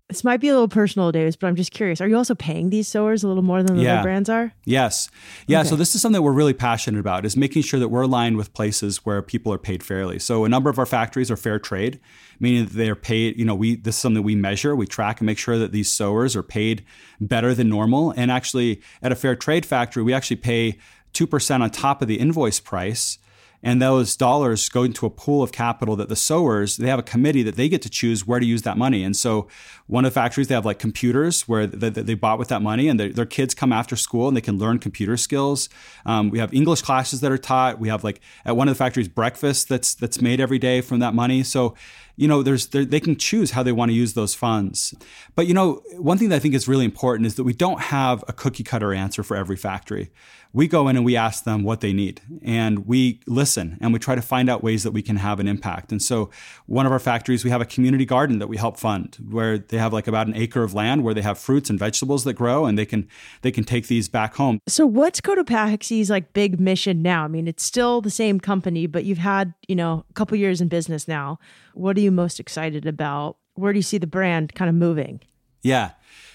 this 0.09 0.23
might 0.23 0.41
be 0.41 0.49
a 0.49 0.53
little 0.53 0.69
personal, 0.69 1.11
Davis, 1.11 1.35
but 1.35 1.49
I'm 1.49 1.57
just 1.57 1.73
curious. 1.73 2.01
Are 2.01 2.07
you 2.07 2.17
also 2.17 2.37
paying 2.37 2.71
these 2.71 2.87
sewers 2.87 3.25
a 3.25 3.29
little 3.29 3.43
more 3.43 3.65
than 3.65 3.77
the 3.77 3.83
yeah. 3.83 3.95
other 3.95 4.03
brands 4.05 4.29
are? 4.29 4.53
Yes. 4.65 5.11
Yeah. 5.49 5.61
Okay. 5.61 5.71
So 5.71 5.77
this 5.77 5.97
is 5.97 6.01
something 6.01 6.15
that 6.15 6.23
we're 6.23 6.33
really 6.33 6.55
passionate 6.55 7.01
about 7.01 7.27
is 7.27 7.37
making 7.37 7.63
sure 7.63 7.81
that 7.81 7.89
we're 7.89 8.03
aligned 8.03 8.37
with 8.37 8.55
places 8.55 9.05
where 9.05 9.21
people 9.21 9.53
are 9.53 9.59
paid 9.59 9.83
fairly. 9.83 10.21
So 10.21 10.45
a 10.45 10.49
number 10.49 10.71
of 10.71 10.79
our 10.79 10.87
factories 10.87 11.29
are 11.29 11.37
fair 11.37 11.59
trade, 11.59 11.99
meaning 12.39 12.67
that 12.67 12.75
they're 12.75 12.95
paid, 12.95 13.37
you 13.37 13.45
know, 13.45 13.57
we 13.57 13.75
this 13.75 13.97
is 13.97 14.01
something 14.01 14.23
we 14.23 14.37
measure, 14.37 14.77
we 14.77 14.87
track 14.87 15.21
and 15.21 15.27
make 15.27 15.39
sure 15.39 15.59
that 15.59 15.73
these 15.73 15.91
sewers 15.91 16.37
are 16.37 16.43
paid 16.43 16.85
better 17.21 17.53
than 17.53 17.69
normal. 17.69 18.13
And 18.17 18.31
actually 18.31 18.83
at 19.03 19.11
a 19.11 19.17
fair 19.17 19.35
trade 19.35 19.67
factory, 19.67 20.05
we 20.05 20.15
actually 20.15 20.37
pay 20.37 20.79
2% 21.15 21.61
on 21.63 21.71
top 21.71 22.01
of 22.01 22.07
the 22.07 22.21
invoice 22.21 22.61
price 22.61 23.19
and 23.67 23.83
those 23.83 24.15
dollars 24.15 24.69
go 24.69 24.85
into 24.85 25.07
a 25.07 25.11
pool 25.11 25.43
of 25.43 25.51
capital 25.51 25.97
that 25.97 26.09
the 26.09 26.15
sewers 26.15 26.77
they 26.77 26.87
have 26.87 27.01
a 27.01 27.03
committee 27.03 27.43
that 27.43 27.57
they 27.57 27.69
get 27.69 27.83
to 27.83 27.91
choose 27.91 28.25
where 28.25 28.39
to 28.39 28.47
use 28.47 28.63
that 28.63 28.79
money. 28.79 29.03
And 29.03 29.17
so 29.17 29.49
one 29.89 30.05
of 30.05 30.13
the 30.13 30.15
factories 30.15 30.47
they 30.47 30.55
have 30.55 30.65
like 30.65 30.79
computers 30.79 31.49
where 31.49 31.67
they, 31.67 31.91
they 31.91 32.15
bought 32.15 32.39
with 32.39 32.47
that 32.47 32.63
money 32.63 32.87
and 32.87 33.01
their 33.01 33.27
kids 33.27 33.57
come 33.57 33.73
after 33.73 33.97
school 33.97 34.29
and 34.29 34.37
they 34.37 34.41
can 34.41 34.57
learn 34.57 34.79
computer 34.79 35.17
skills. 35.17 35.69
Um, 36.05 36.31
we 36.31 36.39
have 36.39 36.55
english 36.55 36.83
classes 36.83 37.21
that 37.23 37.33
are 37.33 37.39
taught. 37.39 37.81
We 37.81 37.89
have 37.89 38.05
like 38.05 38.21
at 38.45 38.57
one 38.57 38.69
of 38.69 38.75
the 38.75 38.79
factories 38.79 39.09
breakfast 39.09 39.69
that's 39.69 39.97
that's 39.97 40.21
made 40.21 40.39
every 40.39 40.61
day 40.61 40.81
from 40.81 41.01
that 41.01 41.13
money. 41.13 41.43
So 41.43 41.75
you 42.17 42.27
know, 42.27 42.43
there's 42.43 42.67
they 42.67 43.01
can 43.01 43.17
choose 43.17 43.51
how 43.51 43.63
they 43.63 43.73
want 43.73 43.91
to 43.91 43.95
use 43.95 44.15
those 44.15 44.35
funds. 44.35 44.95
But 45.35 45.47
you 45.47 45.55
know, 45.55 45.83
one 45.97 46.19
thing 46.19 46.31
that 46.31 46.37
I 46.37 46.39
think 46.39 46.55
is 46.55 46.67
really 46.67 46.85
important 46.85 47.27
is 47.27 47.35
that 47.35 47.45
we 47.45 47.53
don't 47.53 47.81
have 47.81 48.25
a 48.27 48.33
cookie 48.33 48.65
cutter 48.65 48.95
answer 48.95 49.23
for 49.23 49.37
every 49.37 49.57
factory. 49.57 50.11
We 50.53 50.69
go 50.69 50.89
in 50.89 50.97
and 50.97 51.05
we 51.05 51.17
ask 51.17 51.45
them 51.45 51.65
what 51.65 51.83
they 51.83 51.93
need, 51.93 52.23
and 52.43 52.87
we 52.87 53.21
listen 53.27 53.77
and 53.83 53.93
we 53.93 53.99
try 53.99 54.15
to 54.15 54.23
find 54.23 54.49
out 54.49 54.63
ways 54.63 54.85
that 54.85 54.93
we 54.93 55.03
can 55.03 55.17
have 55.17 55.39
an 55.39 55.47
impact. 55.47 55.93
And 55.93 56.01
so, 56.01 56.31
one 56.65 56.87
of 56.87 56.93
our 56.93 56.99
factories, 56.99 57.45
we 57.45 57.51
have 57.51 57.61
a 57.61 57.67
community 57.67 58.07
garden 58.07 58.39
that 58.39 58.47
we 58.47 58.57
help 58.57 58.79
fund, 58.79 59.19
where 59.29 59.59
they 59.59 59.77
have 59.77 59.93
like 59.93 60.07
about 60.07 60.27
an 60.27 60.35
acre 60.35 60.63
of 60.63 60.73
land 60.73 61.05
where 61.05 61.13
they 61.13 61.21
have 61.21 61.39
fruits 61.39 61.69
and 61.69 61.79
vegetables 61.79 62.25
that 62.25 62.35
grow, 62.35 62.65
and 62.65 62.79
they 62.79 62.87
can 62.87 63.07
they 63.43 63.51
can 63.51 63.65
take 63.65 63.89
these 63.89 64.09
back 64.09 64.37
home. 64.37 64.59
So, 64.67 64.87
what's 64.87 65.21
Cotopaxi's 65.21 66.09
like 66.09 66.33
big 66.33 66.59
mission 66.59 67.03
now? 67.03 67.25
I 67.25 67.29
mean, 67.29 67.47
it's 67.47 67.65
still 67.65 68.01
the 68.01 68.11
same 68.11 68.41
company, 68.41 68.87
but 68.87 69.05
you've 69.05 69.19
had 69.19 69.53
you 69.69 69.77
know 69.77 70.07
a 70.09 70.13
couple 70.15 70.39
years 70.39 70.63
in 70.63 70.69
business 70.69 71.07
now. 71.07 71.39
What 71.75 71.99
are 71.99 72.01
you 72.01 72.06
most 72.11 72.41
excited 72.41 72.87
about? 72.87 73.37
Where 73.55 73.73
do 73.73 73.79
you 73.79 73.83
see 73.83 73.99
the 73.99 74.07
brand 74.07 74.55
kind 74.55 74.69
of 74.69 74.75
moving? 74.75 75.21
Yeah. 75.63 75.93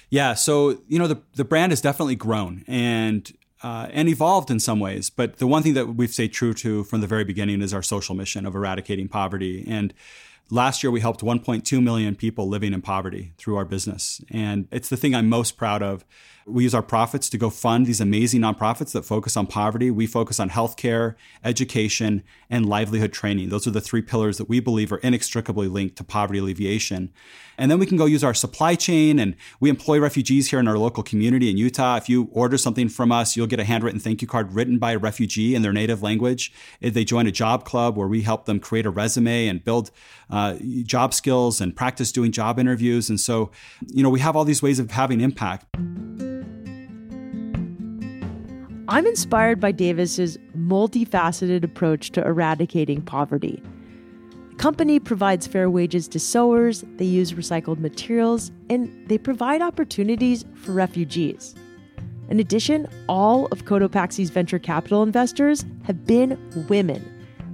Yeah. 0.10 0.34
So, 0.34 0.82
you 0.88 1.00
know, 1.00 1.08
the, 1.08 1.22
the 1.36 1.46
brand 1.46 1.72
has 1.72 1.82
definitely 1.82 2.16
grown 2.16 2.64
and 2.68 3.32
uh, 3.64 3.88
and 3.92 4.10
evolved 4.10 4.50
in 4.50 4.60
some 4.60 4.80
ways. 4.80 5.10
But 5.10 5.38
the 5.38 5.48
one 5.48 5.64
thing 5.64 5.74
that 5.76 5.96
we've 5.96 6.12
stayed 6.12 6.34
true 6.34 6.54
to 6.56 6.84
from 6.84 7.02
the 7.02 7.08
very 7.08 7.24
beginning 7.24 7.62
is 7.62 7.74
our 7.74 7.84
social 7.84 8.16
mission 8.16 8.46
of 8.46 8.56
eradicating 8.56 9.08
poverty. 9.08 9.64
And 9.68 9.94
last 10.50 10.84
year, 10.84 10.92
we 10.92 11.00
helped 11.00 11.22
1.2 11.22 11.84
million 11.84 12.16
people 12.16 12.48
living 12.48 12.74
in 12.74 12.82
poverty 12.82 13.34
through 13.38 13.58
our 13.58 13.66
business. 13.66 14.22
And 14.32 14.68
it's 14.72 14.90
the 14.90 14.98
thing 14.98 15.14
I'm 15.14 15.30
most 15.30 15.58
proud 15.58 15.84
of 15.84 16.04
we 16.46 16.64
use 16.64 16.74
our 16.74 16.82
profits 16.82 17.30
to 17.30 17.38
go 17.38 17.50
fund 17.50 17.86
these 17.86 18.02
amazing 18.02 18.42
nonprofits 18.42 18.92
that 18.94 19.04
focus 19.04 19.38
on 19.38 19.48
poverty. 19.48 19.92
We 19.92 20.08
focus 20.08 20.40
on 20.40 20.50
healthcare, 20.50 21.16
education, 21.44 22.24
and 22.50 22.66
livelihood 22.66 23.14
training. 23.14 23.50
Those 23.50 23.68
are 23.68 23.72
the 23.72 23.82
three 23.82 24.02
pillars 24.02 24.38
that 24.38 24.50
we 24.50 24.60
believe 24.60 24.92
are 24.92 24.98
inextricably 24.98 25.68
linked 25.68 25.96
to 25.98 26.04
poverty 26.04 26.40
alleviation. 26.40 27.12
And 27.58 27.70
then 27.70 27.78
we 27.78 27.86
can 27.86 27.98
go 27.98 28.06
use 28.06 28.24
our 28.24 28.34
supply 28.34 28.76
chain 28.76 29.20
and 29.20 29.36
we 29.60 29.70
employ 29.70 30.00
refugees 30.00 30.50
here 30.50 30.60
in 30.60 30.68
our 30.68 30.78
local 30.78 31.04
community 31.04 31.50
in 31.50 31.58
Utah. 31.58 31.98
If 31.98 32.10
you 32.10 32.30
order 32.32 32.58
something 32.58 32.90
from 32.90 33.12
us, 33.12 33.36
you'll 33.36 33.48
get 33.48 33.60
a 33.60 33.64
handwritten 33.64 34.00
thank 34.00 34.22
you 34.22 34.28
card 34.28 34.54
written 34.54 34.80
by 34.80 34.94
a 34.94 34.98
refugee 34.98 35.54
in 35.54 35.62
their 35.62 35.74
native 35.74 36.02
language. 36.02 36.52
They 36.82 37.04
join 37.04 37.28
a 37.28 37.32
job 37.32 37.66
club 37.66 37.98
where 37.98 38.08
we 38.08 38.24
help 38.24 38.46
them 38.46 38.60
create 38.60 38.86
a 38.86 38.90
resume 38.90 39.48
and 39.48 39.64
build 39.64 39.92
uh, 40.32 40.56
job 40.84 41.14
skills 41.14 41.62
and 41.62 41.76
practice 41.76 42.12
doing 42.12 42.32
job 42.32 42.58
interviews. 42.58 43.10
And 43.10 43.20
so, 43.20 43.52
you 43.88 44.02
know, 44.02 44.10
we 44.10 44.22
have 44.22 44.36
all 44.36 44.46
these 44.46 44.64
ways 44.64 44.80
of 44.80 44.90
having 44.90 45.22
impact. 45.22 45.66
I'm 48.92 49.06
inspired 49.06 49.62
by 49.62 49.72
Davis's 49.72 50.38
multifaceted 50.54 51.64
approach 51.64 52.12
to 52.12 52.28
eradicating 52.28 53.02
poverty. 53.02 53.64
The 54.50 54.56
company 54.58 55.00
provides 55.00 55.48
fair 55.48 55.70
wages 55.70 56.10
to 56.10 56.20
sewers, 56.20 56.84
they 56.98 57.06
use 57.06 57.32
recycled 57.32 57.80
materials, 57.80 58.52
and 58.70 59.08
they 59.08 59.18
provide 59.18 59.62
opportunities 59.62 60.44
for 60.56 60.74
refugees. 60.74 61.56
In 62.28 62.42
addition, 62.42 62.86
all 63.08 63.46
of 63.54 63.64
Cotopaxi's 63.64 64.30
venture 64.30 64.60
capital 64.60 65.04
investors 65.04 65.64
have 65.86 66.06
been 66.06 66.38
women. 66.68 67.02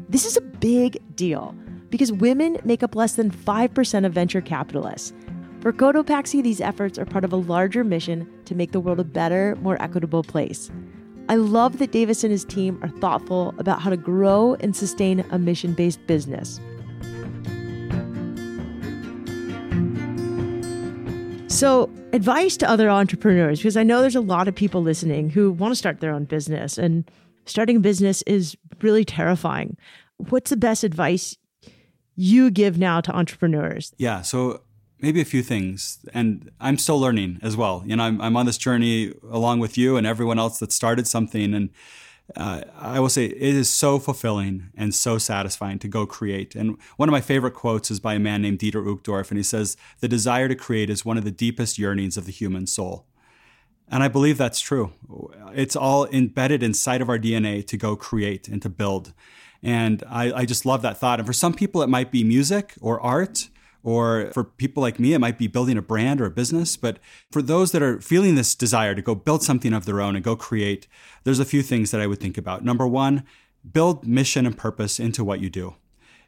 This 0.10 0.26
is 0.26 0.38
a 0.38 0.42
big 0.42 0.98
deal 1.16 1.54
because 1.92 2.12
women 2.12 2.58
make 2.64 2.82
up 2.82 2.96
less 2.96 3.14
than 3.14 3.30
5% 3.30 4.06
of 4.08 4.12
venture 4.12 4.42
capitalists. 4.42 5.14
For 5.62 5.72
Cotopaxi, 5.72 6.42
these 6.42 6.62
efforts 6.62 6.98
are 6.98 7.06
part 7.06 7.24
of 7.24 7.32
a 7.32 7.38
larger 7.38 7.84
mission 7.84 8.28
to 8.46 8.56
make 8.56 8.72
the 8.72 8.80
world 8.80 9.00
a 9.00 9.04
better, 9.04 9.56
more 9.62 9.80
equitable 9.80 10.24
place. 10.24 10.72
I 11.30 11.36
love 11.36 11.80
that 11.80 11.92
Davis 11.92 12.24
and 12.24 12.32
his 12.32 12.46
team 12.46 12.80
are 12.82 12.88
thoughtful 12.88 13.54
about 13.58 13.82
how 13.82 13.90
to 13.90 13.98
grow 13.98 14.56
and 14.62 14.76
sustain 14.76 15.26
a 15.32 15.38
mission 15.38 15.74
based 15.74 16.06
business. 16.08 16.60
So, 21.50 21.90
advice 22.14 22.56
to 22.58 22.70
other 22.70 22.90
entrepreneurs, 22.90 23.60
because 23.60 23.76
I 23.76 23.84
know 23.84 24.02
there's 24.02 24.16
a 24.16 24.22
lot 24.22 24.48
of 24.48 24.56
people 24.56 24.84
listening 24.84 25.30
who 25.30 25.52
want 25.52 25.72
to 25.72 25.76
start 25.76 26.00
their 26.00 26.14
own 26.14 26.26
business, 26.26 26.78
and 26.78 27.10
starting 27.46 27.78
a 27.78 27.80
business 27.80 28.22
is 28.28 28.56
really 28.82 29.04
terrifying. 29.04 29.76
What's 30.18 30.52
the 30.52 30.58
best 30.58 30.84
advice 30.84 31.36
you 32.16 32.52
give 32.52 32.78
now 32.78 33.02
to 33.02 33.16
entrepreneurs? 33.16 33.94
Yeah. 33.98 34.22
So, 34.22 34.62
maybe 35.00 35.22
a 35.22 35.26
few 35.26 35.44
things. 35.44 36.00
And 36.14 36.52
I'm 36.60 36.78
still 36.78 37.00
learning 37.00 37.40
as 37.42 37.56
well. 37.56 37.84
You 37.86 37.96
know, 37.96 38.04
I'm, 38.04 38.22
I'm 38.22 38.38
on 38.38 38.46
this 38.46 38.58
journey 38.58 39.14
along 39.30 39.60
with 39.60 39.78
you 39.78 39.98
and 39.98 40.08
everyone 40.08 40.40
else 40.40 40.60
that 40.60 40.72
started 40.72 41.08
something. 41.08 41.54
And 41.54 41.70
uh, 42.36 42.62
I 42.78 43.00
will 43.00 43.10
say 43.10 43.26
it 43.26 43.36
is 43.42 43.70
so 43.70 44.00
fulfilling 44.00 44.70
and 44.76 44.94
so 44.94 45.18
satisfying 45.18 45.80
to 45.80 45.88
go 45.88 46.06
create. 46.06 46.56
And 46.56 46.78
one 46.98 47.08
of 47.08 47.14
my 47.14 47.22
favorite 47.22 47.54
quotes 47.54 47.90
is 47.90 48.00
by 48.00 48.16
a 48.16 48.20
man 48.20 48.42
named 48.42 48.60
Dieter 48.60 48.86
Uchtdorf, 48.86 49.30
and 49.30 49.38
he 49.38 49.44
says, 49.44 49.78
The 50.02 50.10
desire 50.10 50.48
to 50.48 50.56
create 50.56 50.90
is 50.90 51.06
one 51.06 51.18
of 51.18 51.24
the 51.24 51.32
deepest 51.32 51.78
yearnings 51.80 52.18
of 52.18 52.26
the 52.26 52.32
human 52.32 52.68
soul. 52.68 53.06
And 53.90 54.04
I 54.04 54.10
believe 54.10 54.38
that's 54.38 54.60
true. 54.60 54.92
It's 55.54 55.76
all 55.76 56.06
embedded 56.08 56.62
inside 56.62 57.02
of 57.02 57.08
our 57.08 57.18
DNA 57.18 57.66
to 57.68 57.78
go 57.78 57.96
create 57.96 58.50
and 58.50 58.62
to 58.62 58.70
build. 58.70 59.14
And 59.64 60.04
I, 60.10 60.34
I 60.34 60.46
just 60.46 60.66
love 60.66 60.82
that 60.82 60.98
thought. 60.98 61.20
And 61.20 61.26
for 61.26 61.34
some 61.34 61.54
people, 61.54 61.82
it 61.82 61.88
might 61.88 62.12
be 62.12 62.24
music 62.26 62.74
or 62.82 63.00
art. 63.00 63.48
Or 63.84 64.32
for 64.34 64.44
people 64.44 64.82
like 64.82 65.00
me, 65.00 65.14
it 65.14 65.20
might 65.20 65.38
be 65.38 65.48
building 65.48 65.78
a 65.78 65.82
brand 65.82 66.20
or 66.20 66.26
a 66.26 66.32
business. 66.32 66.76
But 66.76 67.00
for 67.32 67.42
those 67.42 67.72
that 67.72 67.82
are 67.82 68.02
feeling 68.02 68.36
this 68.36 68.56
desire 68.56 68.96
to 68.96 69.02
go 69.02 69.16
build 69.16 69.44
something 69.44 69.74
of 69.74 69.86
their 69.86 70.02
own 70.02 70.16
and 70.16 70.26
go 70.26 70.36
create, 70.36 70.88
there's 71.24 71.40
a 71.40 71.46
few 71.46 71.62
things 71.62 71.92
that 71.92 72.02
I 72.02 72.08
would 72.08 72.20
think 72.20 72.38
about. 72.38 72.66
Number 72.66 72.88
one, 72.88 73.24
build 73.72 74.06
mission 74.06 74.46
and 74.46 74.58
purpose 74.58 75.00
into 75.00 75.24
what 75.24 75.40
you 75.40 75.50
do. 75.50 75.76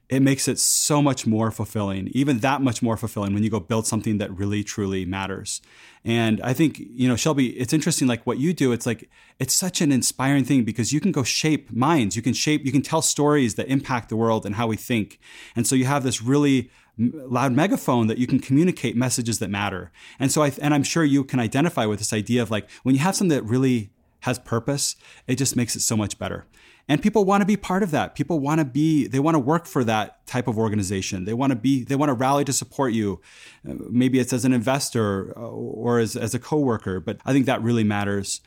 It 0.10 0.22
makes 0.22 0.48
it 0.48 0.58
so 0.58 1.04
much 1.04 1.28
more 1.28 1.52
fulfilling, 1.52 2.08
even 2.14 2.40
that 2.40 2.64
much 2.64 2.82
more 2.82 2.98
fulfilling 2.98 3.32
when 3.32 3.44
you 3.44 3.52
go 3.52 3.60
build 3.60 3.86
something 3.86 4.18
that 4.18 4.36
really, 4.36 4.64
truly 4.64 5.06
matters. 5.06 5.62
And 6.04 6.42
I 6.42 6.52
think, 6.52 6.80
you 6.80 7.08
know, 7.08 7.16
Shelby, 7.16 7.50
it's 7.60 7.74
interesting, 7.74 8.08
like 8.08 8.26
what 8.26 8.40
you 8.40 8.52
do, 8.52 8.72
it's 8.72 8.88
like, 8.88 9.08
it's 9.38 9.54
such 9.54 9.82
an 9.82 9.92
inspiring 9.92 10.46
thing 10.46 10.64
because 10.64 10.92
you 10.92 11.00
can 11.00 11.12
go 11.12 11.22
shape 11.22 11.72
minds. 11.72 12.16
You 12.16 12.24
can 12.24 12.34
shape, 12.34 12.66
you 12.66 12.72
can 12.72 12.82
tell 12.82 13.04
stories 13.04 13.54
that 13.54 13.68
impact 13.68 14.10
the 14.10 14.16
world 14.16 14.48
and 14.48 14.56
how 14.56 14.66
we 14.66 14.78
think. 14.78 15.20
And 15.56 15.68
so 15.68 15.76
you 15.76 15.86
have 15.86 16.04
this 16.04 16.24
really 16.24 16.72
loud 17.00 17.54
megaphone 17.54 18.08
that 18.08 18.18
you 18.18 18.28
can 18.28 18.40
communicate 18.40 18.96
messages 18.96 19.40
that 19.40 19.50
matter. 19.50 19.92
And 20.20 20.32
so 20.32 20.44
I 20.44 20.52
and 20.62 20.74
I'm 20.74 20.84
sure 20.84 21.04
you 21.04 21.24
can 21.24 21.40
identify 21.40 21.86
with 21.86 22.00
this 22.00 22.14
idea 22.14 22.42
of 22.42 22.52
like 22.52 22.70
when 22.84 22.94
you 22.94 23.02
have 23.02 23.16
something 23.16 23.36
that 23.36 23.44
really 23.44 23.92
has 24.22 24.38
purpose, 24.38 24.96
it 25.28 25.36
just 25.36 25.56
makes 25.56 25.76
it 25.76 25.80
so 25.80 25.96
much 25.96 26.20
better. 26.20 26.46
And 26.90 27.02
people 27.02 27.24
want 27.24 27.42
to 27.42 27.46
be 27.46 27.56
part 27.56 27.84
of 27.84 27.92
that. 27.92 28.16
People 28.16 28.40
want 28.40 28.60
to 28.60 28.66
be 28.66 29.08
they 29.08 29.20
want 29.20 29.36
to 29.36 29.40
work 29.40 29.66
for 29.66 29.84
that 29.84 30.26
type 30.26 30.48
of 30.48 30.58
organization. 30.58 31.24
They 31.24 31.34
want 31.34 31.52
to 31.52 31.56
be 31.56 31.84
they 31.84 31.96
want 31.96 32.10
to 32.10 32.14
rally 32.14 32.44
to 32.46 32.54
support 32.54 32.94
you. 32.94 33.22
Uh, 33.68 33.76
maybe 33.90 34.20
it's 34.20 34.34
as 34.34 34.44
an 34.44 34.54
investor 34.54 35.38
uh, 35.38 35.42
or 35.42 36.00
as 36.00 36.16
as 36.16 36.34
a 36.34 36.40
coworker, 36.40 37.00
but 37.00 37.20
I 37.26 37.32
think 37.32 37.46
that 37.46 37.62
really 37.62 37.84
matters. 37.84 38.42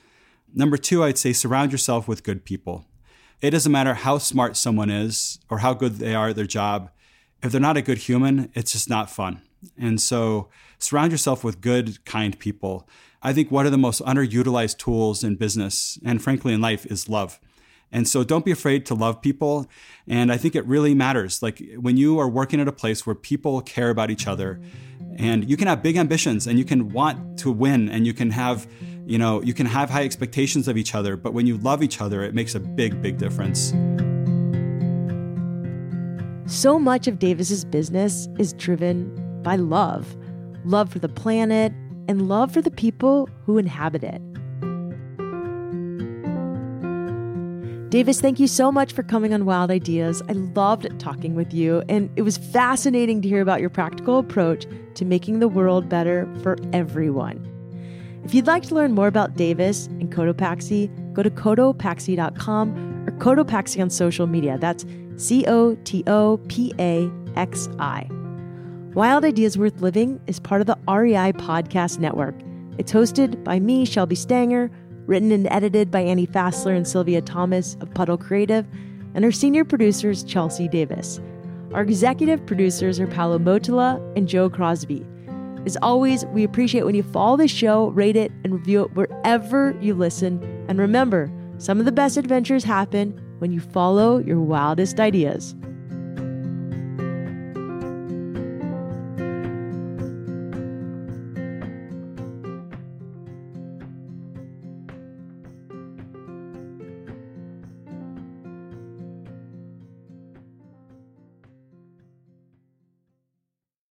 Number 0.54 0.76
2, 0.76 1.02
I'd 1.02 1.16
say 1.16 1.32
surround 1.32 1.72
yourself 1.72 2.06
with 2.06 2.24
good 2.24 2.44
people. 2.44 2.84
It 3.40 3.50
doesn't 3.50 3.72
matter 3.72 3.94
how 3.94 4.18
smart 4.18 4.56
someone 4.56 4.90
is 4.90 5.38
or 5.48 5.58
how 5.58 5.72
good 5.72 5.96
they 5.96 6.14
are 6.14 6.28
at 6.28 6.36
their 6.36 6.44
job 6.44 6.90
if 7.42 7.52
they're 7.52 7.60
not 7.60 7.76
a 7.76 7.82
good 7.82 7.98
human, 7.98 8.50
it's 8.54 8.72
just 8.72 8.88
not 8.88 9.10
fun. 9.10 9.42
And 9.78 10.00
so 10.00 10.48
surround 10.78 11.12
yourself 11.12 11.44
with 11.44 11.60
good, 11.60 12.04
kind 12.04 12.38
people. 12.38 12.88
I 13.22 13.32
think 13.32 13.50
one 13.50 13.66
of 13.66 13.72
the 13.72 13.78
most 13.78 14.02
underutilized 14.02 14.78
tools 14.78 15.22
in 15.22 15.36
business 15.36 15.98
and 16.04 16.22
frankly 16.22 16.52
in 16.52 16.60
life 16.60 16.86
is 16.86 17.08
love. 17.08 17.38
And 17.92 18.08
so 18.08 18.24
don't 18.24 18.44
be 18.44 18.50
afraid 18.50 18.86
to 18.86 18.94
love 18.94 19.20
people. 19.20 19.68
And 20.08 20.32
I 20.32 20.38
think 20.38 20.56
it 20.56 20.66
really 20.66 20.94
matters. 20.94 21.42
Like 21.42 21.62
when 21.78 21.96
you 21.96 22.18
are 22.18 22.28
working 22.28 22.60
at 22.60 22.66
a 22.66 22.72
place 22.72 23.06
where 23.06 23.14
people 23.14 23.60
care 23.60 23.90
about 23.90 24.10
each 24.10 24.26
other 24.26 24.60
and 25.18 25.48
you 25.48 25.56
can 25.56 25.68
have 25.68 25.82
big 25.82 25.96
ambitions 25.96 26.46
and 26.46 26.58
you 26.58 26.64
can 26.64 26.88
want 26.88 27.38
to 27.40 27.52
win 27.52 27.90
and 27.90 28.06
you 28.06 28.14
can 28.14 28.30
have, 28.30 28.66
you 29.04 29.18
know, 29.18 29.42
you 29.42 29.52
can 29.52 29.66
have 29.66 29.90
high 29.90 30.04
expectations 30.04 30.68
of 30.68 30.78
each 30.78 30.94
other, 30.94 31.16
but 31.16 31.34
when 31.34 31.46
you 31.46 31.58
love 31.58 31.82
each 31.82 32.00
other, 32.00 32.22
it 32.22 32.34
makes 32.34 32.54
a 32.54 32.60
big, 32.60 33.02
big 33.02 33.18
difference. 33.18 33.74
So 36.46 36.78
much 36.78 37.06
of 37.06 37.18
Davis's 37.18 37.64
business 37.64 38.28
is 38.38 38.52
driven 38.54 39.42
by 39.42 39.56
love 39.56 40.16
love 40.64 40.92
for 40.92 41.00
the 41.00 41.08
planet 41.08 41.72
and 42.08 42.28
love 42.28 42.52
for 42.52 42.62
the 42.62 42.70
people 42.70 43.28
who 43.44 43.58
inhabit 43.58 44.04
it. 44.04 44.22
Davis, 47.90 48.20
thank 48.20 48.40
you 48.40 48.46
so 48.46 48.72
much 48.72 48.92
for 48.92 49.02
coming 49.02 49.34
on 49.34 49.44
Wild 49.44 49.70
Ideas. 49.70 50.22
I 50.28 50.32
loved 50.32 50.88
talking 50.98 51.34
with 51.34 51.52
you, 51.52 51.82
and 51.88 52.08
it 52.16 52.22
was 52.22 52.38
fascinating 52.38 53.20
to 53.22 53.28
hear 53.28 53.42
about 53.42 53.60
your 53.60 53.70
practical 53.70 54.18
approach 54.18 54.66
to 54.94 55.04
making 55.04 55.40
the 55.40 55.48
world 55.48 55.88
better 55.88 56.32
for 56.42 56.56
everyone. 56.72 57.46
If 58.24 58.34
you'd 58.34 58.46
like 58.46 58.62
to 58.64 58.74
learn 58.74 58.92
more 58.92 59.08
about 59.08 59.34
Davis 59.34 59.88
and 59.88 60.10
Cotopaxi, 60.10 61.12
go 61.12 61.22
to 61.22 61.30
cotopaxi.com 61.30 63.04
or 63.06 63.12
Cotopaxi 63.18 63.82
on 63.82 63.90
social 63.90 64.26
media. 64.26 64.56
That's 64.58 64.86
C 65.16 65.44
O 65.46 65.74
T 65.84 66.02
O 66.06 66.38
P 66.48 66.72
A 66.78 67.10
X 67.36 67.68
I. 67.78 68.06
Wild 68.94 69.24
Ideas 69.24 69.56
Worth 69.56 69.80
Living 69.80 70.20
is 70.26 70.38
part 70.38 70.60
of 70.60 70.66
the 70.66 70.78
REI 70.88 71.32
Podcast 71.32 71.98
Network. 71.98 72.34
It's 72.78 72.92
hosted 72.92 73.42
by 73.42 73.58
me, 73.58 73.84
Shelby 73.84 74.16
Stanger, 74.16 74.70
written 75.06 75.32
and 75.32 75.46
edited 75.50 75.90
by 75.90 76.00
Annie 76.00 76.26
Fassler 76.26 76.76
and 76.76 76.86
Sylvia 76.86 77.22
Thomas 77.22 77.76
of 77.80 77.92
Puddle 77.94 78.18
Creative, 78.18 78.66
and 79.14 79.24
our 79.24 79.32
senior 79.32 79.64
producers, 79.64 80.22
Chelsea 80.24 80.68
Davis. 80.68 81.20
Our 81.72 81.82
executive 81.82 82.44
producers 82.44 83.00
are 83.00 83.06
Paolo 83.06 83.38
Motola 83.38 84.00
and 84.16 84.28
Joe 84.28 84.50
Crosby. 84.50 85.06
As 85.64 85.78
always, 85.80 86.26
we 86.26 86.44
appreciate 86.44 86.84
when 86.84 86.94
you 86.94 87.02
follow 87.02 87.36
the 87.36 87.48
show, 87.48 87.88
rate 87.88 88.16
it, 88.16 88.32
and 88.44 88.52
review 88.52 88.82
it 88.84 88.94
wherever 88.94 89.76
you 89.80 89.94
listen. 89.94 90.42
And 90.68 90.78
remember, 90.78 91.30
some 91.58 91.78
of 91.78 91.84
the 91.84 91.92
best 91.92 92.16
adventures 92.16 92.64
happen 92.64 93.18
when 93.42 93.50
you 93.50 93.58
follow 93.58 94.18
your 94.18 94.38
wildest 94.38 95.00
ideas. 95.00 95.56